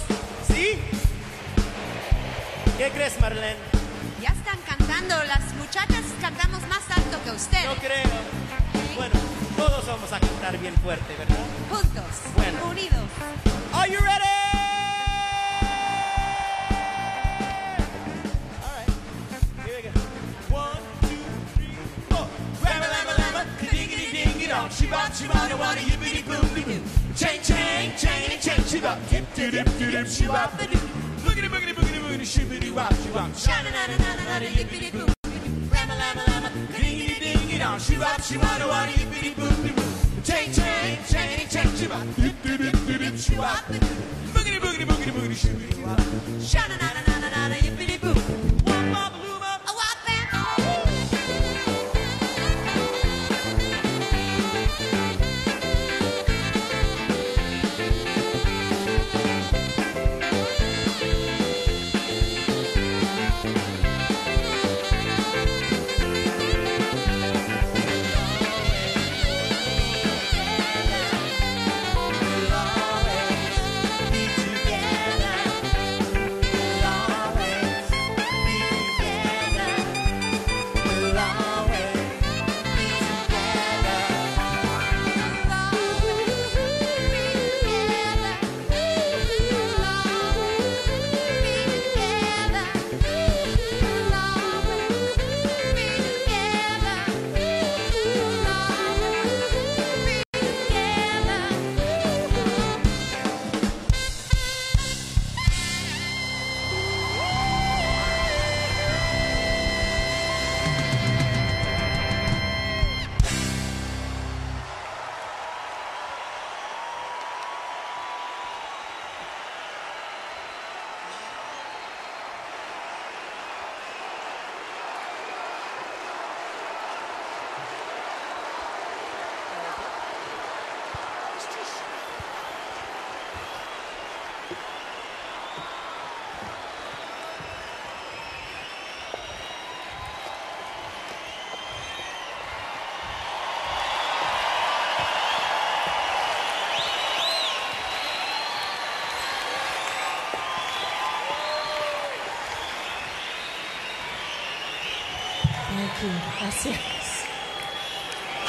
Gracias. 156.02 157.26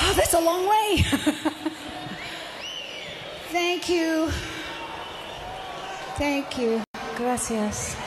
Oh, 0.01 0.13
that's 0.15 0.33
a 0.33 0.39
long 0.39 0.67
way. 0.67 1.03
Thank 3.51 3.89
you. 3.89 4.31
Thank 6.17 6.57
you. 6.57 6.81
Gracias. 7.15 8.02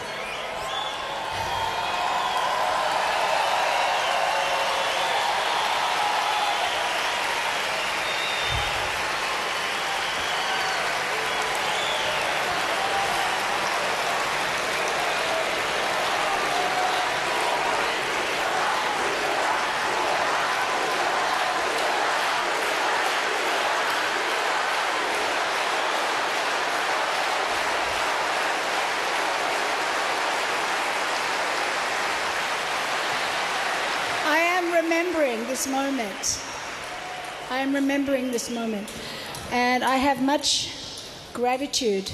moment. 35.70 36.40
I 37.50 37.58
am 37.58 37.74
remembering 37.74 38.30
this 38.30 38.50
moment. 38.50 38.88
And 39.52 39.84
I 39.84 39.96
have 39.96 40.22
much 40.22 40.72
gratitude 41.32 42.08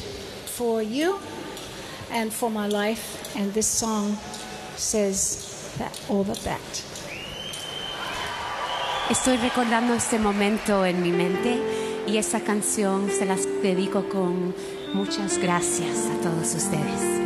for 0.46 0.82
you 0.82 1.18
and 2.10 2.32
for 2.32 2.50
my 2.50 2.68
life. 2.68 3.34
And 3.36 3.52
this 3.54 3.66
song 3.66 4.18
says 4.76 5.74
that, 5.78 5.98
all 6.08 6.20
of 6.20 6.42
that. 6.44 6.84
Estoy 9.08 9.36
recordando 9.36 9.94
este 9.94 10.18
momento 10.18 10.84
en 10.84 11.02
mi 11.02 11.10
mente 11.10 11.60
y 12.06 12.16
esa 12.16 12.40
canción 12.40 13.10
se 13.10 13.26
las 13.26 13.44
dedico 13.62 14.08
con 14.08 14.54
muchas 14.94 15.38
gracias 15.38 16.06
a 16.06 16.22
todos 16.22 16.54
ustedes. 16.54 17.21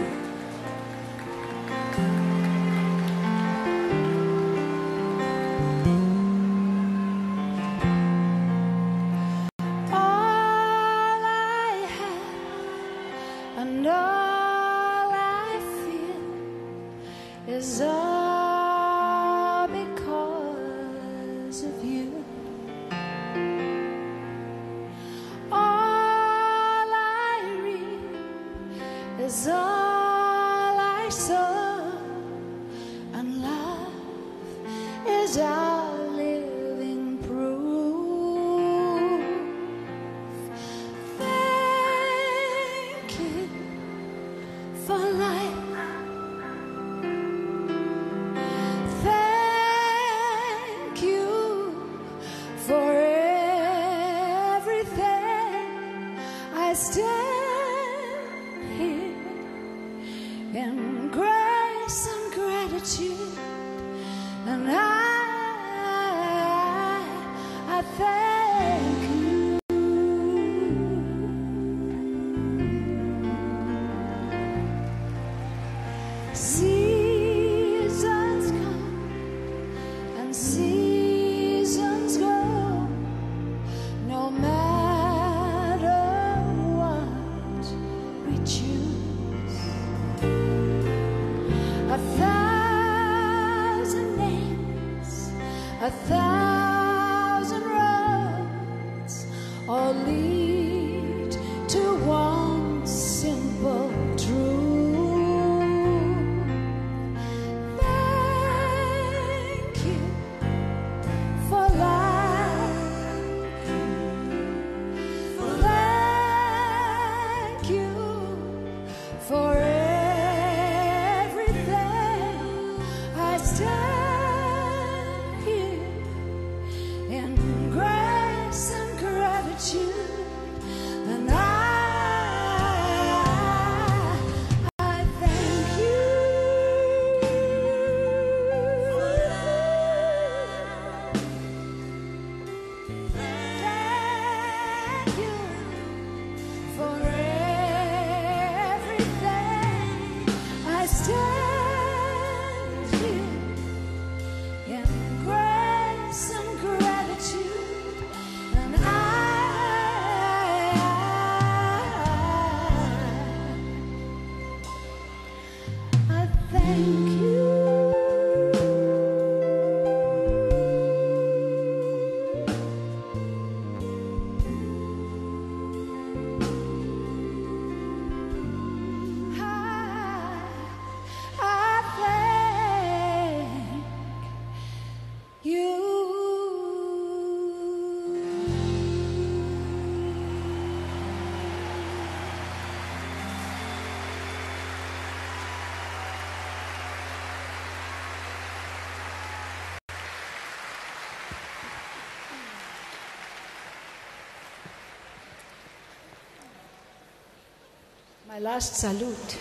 My 208.37 208.43
last 208.43 208.77
salute. 208.77 209.39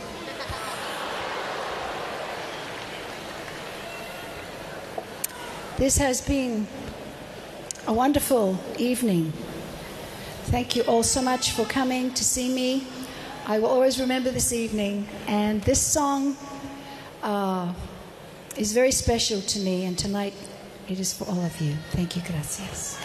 This 5.78 5.98
has 5.98 6.22
been 6.22 6.66
a 7.88 7.92
wonderful 7.92 8.58
evening. 8.78 9.34
Thank 10.46 10.78
you 10.78 10.84
all 10.84 11.04
so 11.04 11.22
much 11.22 11.52
for 11.52 11.66
coming 11.66 12.14
to 12.14 12.24
see 12.24 12.48
me. 12.48 12.88
I 13.46 13.60
will 13.60 13.68
always 13.68 14.00
remember 14.00 14.32
this 14.32 14.54
evening, 14.54 15.10
and 15.28 15.62
this 15.64 15.82
song 15.82 16.38
uh, 17.22 17.74
is 18.56 18.72
very 18.72 18.92
special 18.92 19.42
to 19.42 19.60
me, 19.60 19.84
and 19.84 20.00
tonight 20.00 20.34
it 20.88 21.02
is 21.02 21.12
for 21.12 21.26
all 21.26 21.44
of 21.44 21.60
you. 21.60 21.76
Thank 21.92 22.16
you, 22.16 22.22
gracias. 22.22 22.98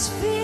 But 0.00 0.22
this 0.22 0.39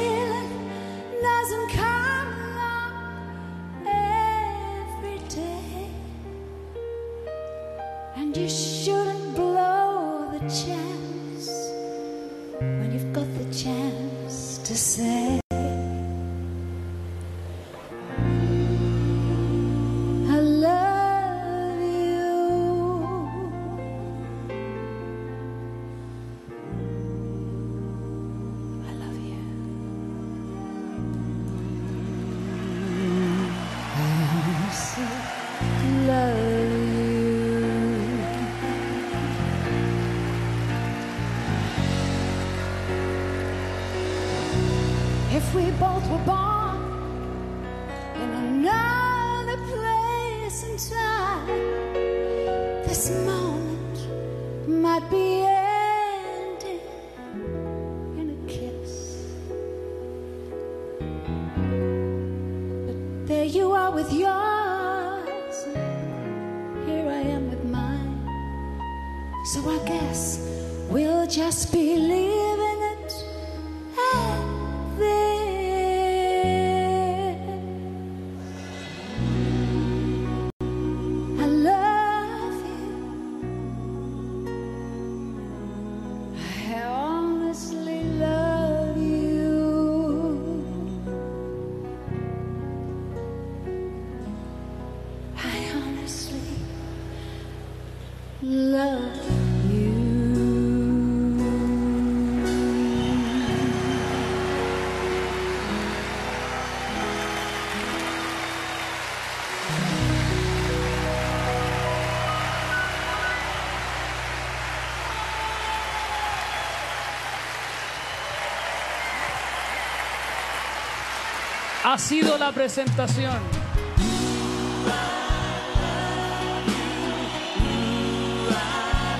Ha 121.96 121.98
sido 121.98 122.36
la 122.36 122.52
presentación. 122.52 123.38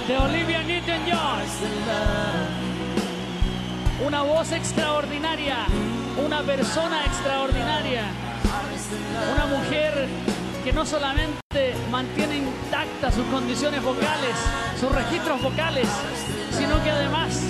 De 0.07 0.17
Olivia 0.19 0.63
Newton-John. 0.63 1.41
Una 4.07 4.21
voz 4.21 4.53
extraordinaria, 4.53 5.65
una 6.23 6.43
persona 6.43 7.07
extraordinaria, 7.07 8.03
una 9.35 9.47
mujer 9.47 10.07
que 10.63 10.75
no 10.75 10.85
solamente 10.85 11.75
mantiene 11.91 12.37
intactas 12.37 13.15
sus 13.15 13.25
condiciones 13.29 13.83
vocales, 13.83 14.37
sus 14.79 14.93
registros 14.93 15.41
vocales, 15.41 15.89
sino 16.51 16.85
que 16.85 16.91
además 16.91 17.41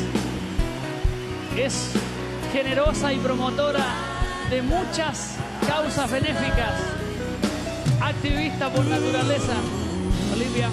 es 1.57 1.95
generosa 2.53 3.13
y 3.13 3.19
promotora 3.19 4.16
de 4.51 4.63
muchas 4.63 5.37
causas 5.67 6.11
benéficas, 6.11 6.75
activista 8.01 8.71
por 8.71 8.85
naturaleza. 8.85 9.55
Olivia, 10.33 10.71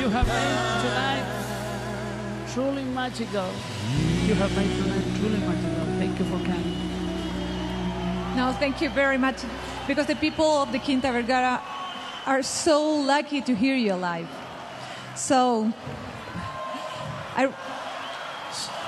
you 0.00 0.08
have 0.10 0.26
made 0.26 0.82
tonight 0.82 1.24
truly 2.52 2.82
magical. 2.82 3.48
You 4.26 4.34
have 4.34 4.54
made 4.56 4.70
tonight 4.82 5.04
truly 5.18 5.38
magical. 5.38 5.86
Thank 5.98 6.18
you 6.18 6.24
for 6.24 6.38
coming. 6.44 6.76
No, 8.36 8.52
thank 8.58 8.80
you 8.80 8.90
very 8.90 9.18
much. 9.18 9.36
Because 9.86 10.06
the 10.06 10.16
people 10.16 10.62
of 10.62 10.72
the 10.72 10.80
Quinta 10.80 11.12
Vergara 11.12 11.62
are 12.26 12.42
so 12.42 12.82
lucky 12.82 13.40
to 13.42 13.54
hear 13.54 13.76
you 13.76 13.94
live. 13.94 14.28
So, 15.14 15.72
I, 17.36 17.48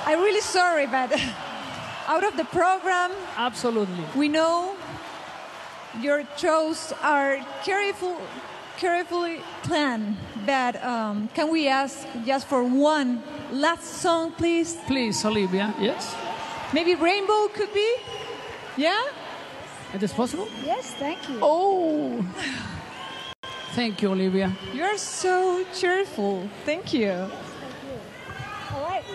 I'm 0.04 0.20
really 0.20 0.40
sorry, 0.40 0.86
but 0.86 1.12
out 2.08 2.24
of 2.24 2.36
the 2.36 2.44
program, 2.46 3.12
Absolutely. 3.36 4.04
we 4.16 4.28
know 4.28 4.74
your 6.00 6.24
shows 6.36 6.92
are 7.02 7.38
careful, 7.62 8.16
carefully 8.78 9.40
planned. 9.62 10.16
But 10.46 10.82
um, 10.82 11.28
can 11.34 11.50
we 11.50 11.68
ask 11.68 12.06
just 12.24 12.46
for 12.46 12.64
one 12.64 13.22
last 13.52 13.84
song, 13.84 14.32
please? 14.32 14.76
Please, 14.86 15.22
Olivia. 15.24 15.74
Yes? 15.78 16.16
Maybe 16.72 16.94
Rainbow 16.94 17.48
could 17.48 17.72
be? 17.74 17.96
Yeah? 18.76 19.02
It 19.94 20.02
is 20.02 20.12
possible? 20.12 20.48
Yes, 20.64 20.94
thank 20.94 21.28
you. 21.28 21.38
Oh! 21.42 22.24
Thank 23.72 24.02
you, 24.02 24.10
Olivia. 24.10 24.50
You're 24.74 24.98
so 24.98 25.64
cheerful. 25.72 26.48
Thank 26.64 26.92
you. 26.92 27.30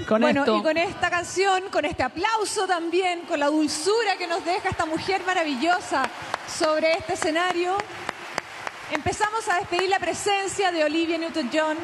Con 0.08 0.22
bueno, 0.22 0.42
esto, 0.42 0.58
y 0.58 0.64
con 0.64 0.76
esta 0.76 1.10
canción, 1.10 1.70
con 1.70 1.86
este 1.86 2.04
aplauso 2.04 2.68
también, 2.68 3.22
con 3.22 3.40
la 3.40 3.48
dulzura 3.48 4.18
que 4.18 4.28
nos 4.28 4.44
deja 4.44 4.70
esta 4.70 4.86
mujer 4.86 5.24
maravillosa 5.26 6.04
sobre 6.48 6.94
este 6.94 7.14
escenario, 7.14 7.78
empezamos 8.92 9.48
a 9.48 9.60
despedir 9.60 9.90
la 9.90 10.00
presencia 10.00 10.72
de 10.72 10.84
Olivia 10.84 11.18
Newton-John 11.18 11.78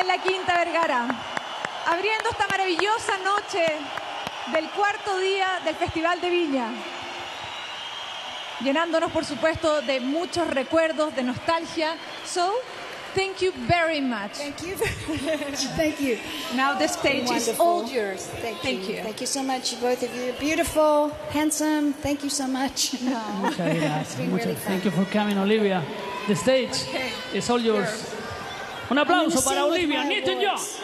en 0.00 0.06
la 0.06 0.18
Quinta 0.18 0.54
Vergara, 0.54 1.06
abriendo 1.86 2.30
esta 2.30 2.46
maravillosa 2.46 3.18
noche 3.22 3.66
del 4.52 4.70
cuarto 4.70 5.18
día 5.18 5.60
del 5.64 5.74
Festival 5.76 6.20
de 6.20 6.30
Viña. 6.30 6.68
Llenándonos, 8.60 9.10
por 9.10 9.24
supuesto, 9.24 9.82
de 9.82 10.00
muchos 10.00 10.46
recuerdos, 10.48 11.14
de 11.14 11.22
nostalgia. 11.24 11.96
So, 12.24 12.54
Thank 13.14 13.42
you 13.42 13.52
very 13.68 14.00
much. 14.00 14.32
Thank 14.38 14.62
you. 14.62 14.74
Thank 15.76 16.00
you. 16.00 16.18
Now 16.54 16.78
the 16.78 16.88
stage 16.88 17.30
is 17.30 17.48
all 17.60 17.86
yours. 17.88 18.26
Thank, 18.40 18.58
Thank 18.60 18.88
you. 18.88 18.96
you. 18.96 19.02
Thank 19.02 19.20
you 19.20 19.26
so 19.26 19.42
much, 19.42 19.78
both 19.80 20.02
of 20.02 20.14
you. 20.16 20.32
Beautiful, 20.40 21.10
handsome. 21.30 21.92
Thank 21.92 22.24
you 22.24 22.30
so 22.30 22.46
much. 22.46 22.92
Muchas 23.02 23.56
gracias. 23.56 24.14
been 24.16 24.32
really 24.32 24.54
fun. 24.54 24.66
Thank 24.66 24.84
you 24.84 24.90
for 24.90 25.04
coming, 25.06 25.36
Olivia. 25.38 25.82
The 26.26 26.36
stage 26.36 26.76
is 27.34 27.50
all 27.50 27.60
yours. 27.60 28.14
Un 28.90 28.98
aplauso 28.98 29.42
para 29.42 29.64
Olivia 29.64 30.02
my 30.02 30.08
Newton-John. 30.08 30.56
voice. 30.56 30.81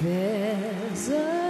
There's 0.00 1.08
a 1.08 1.47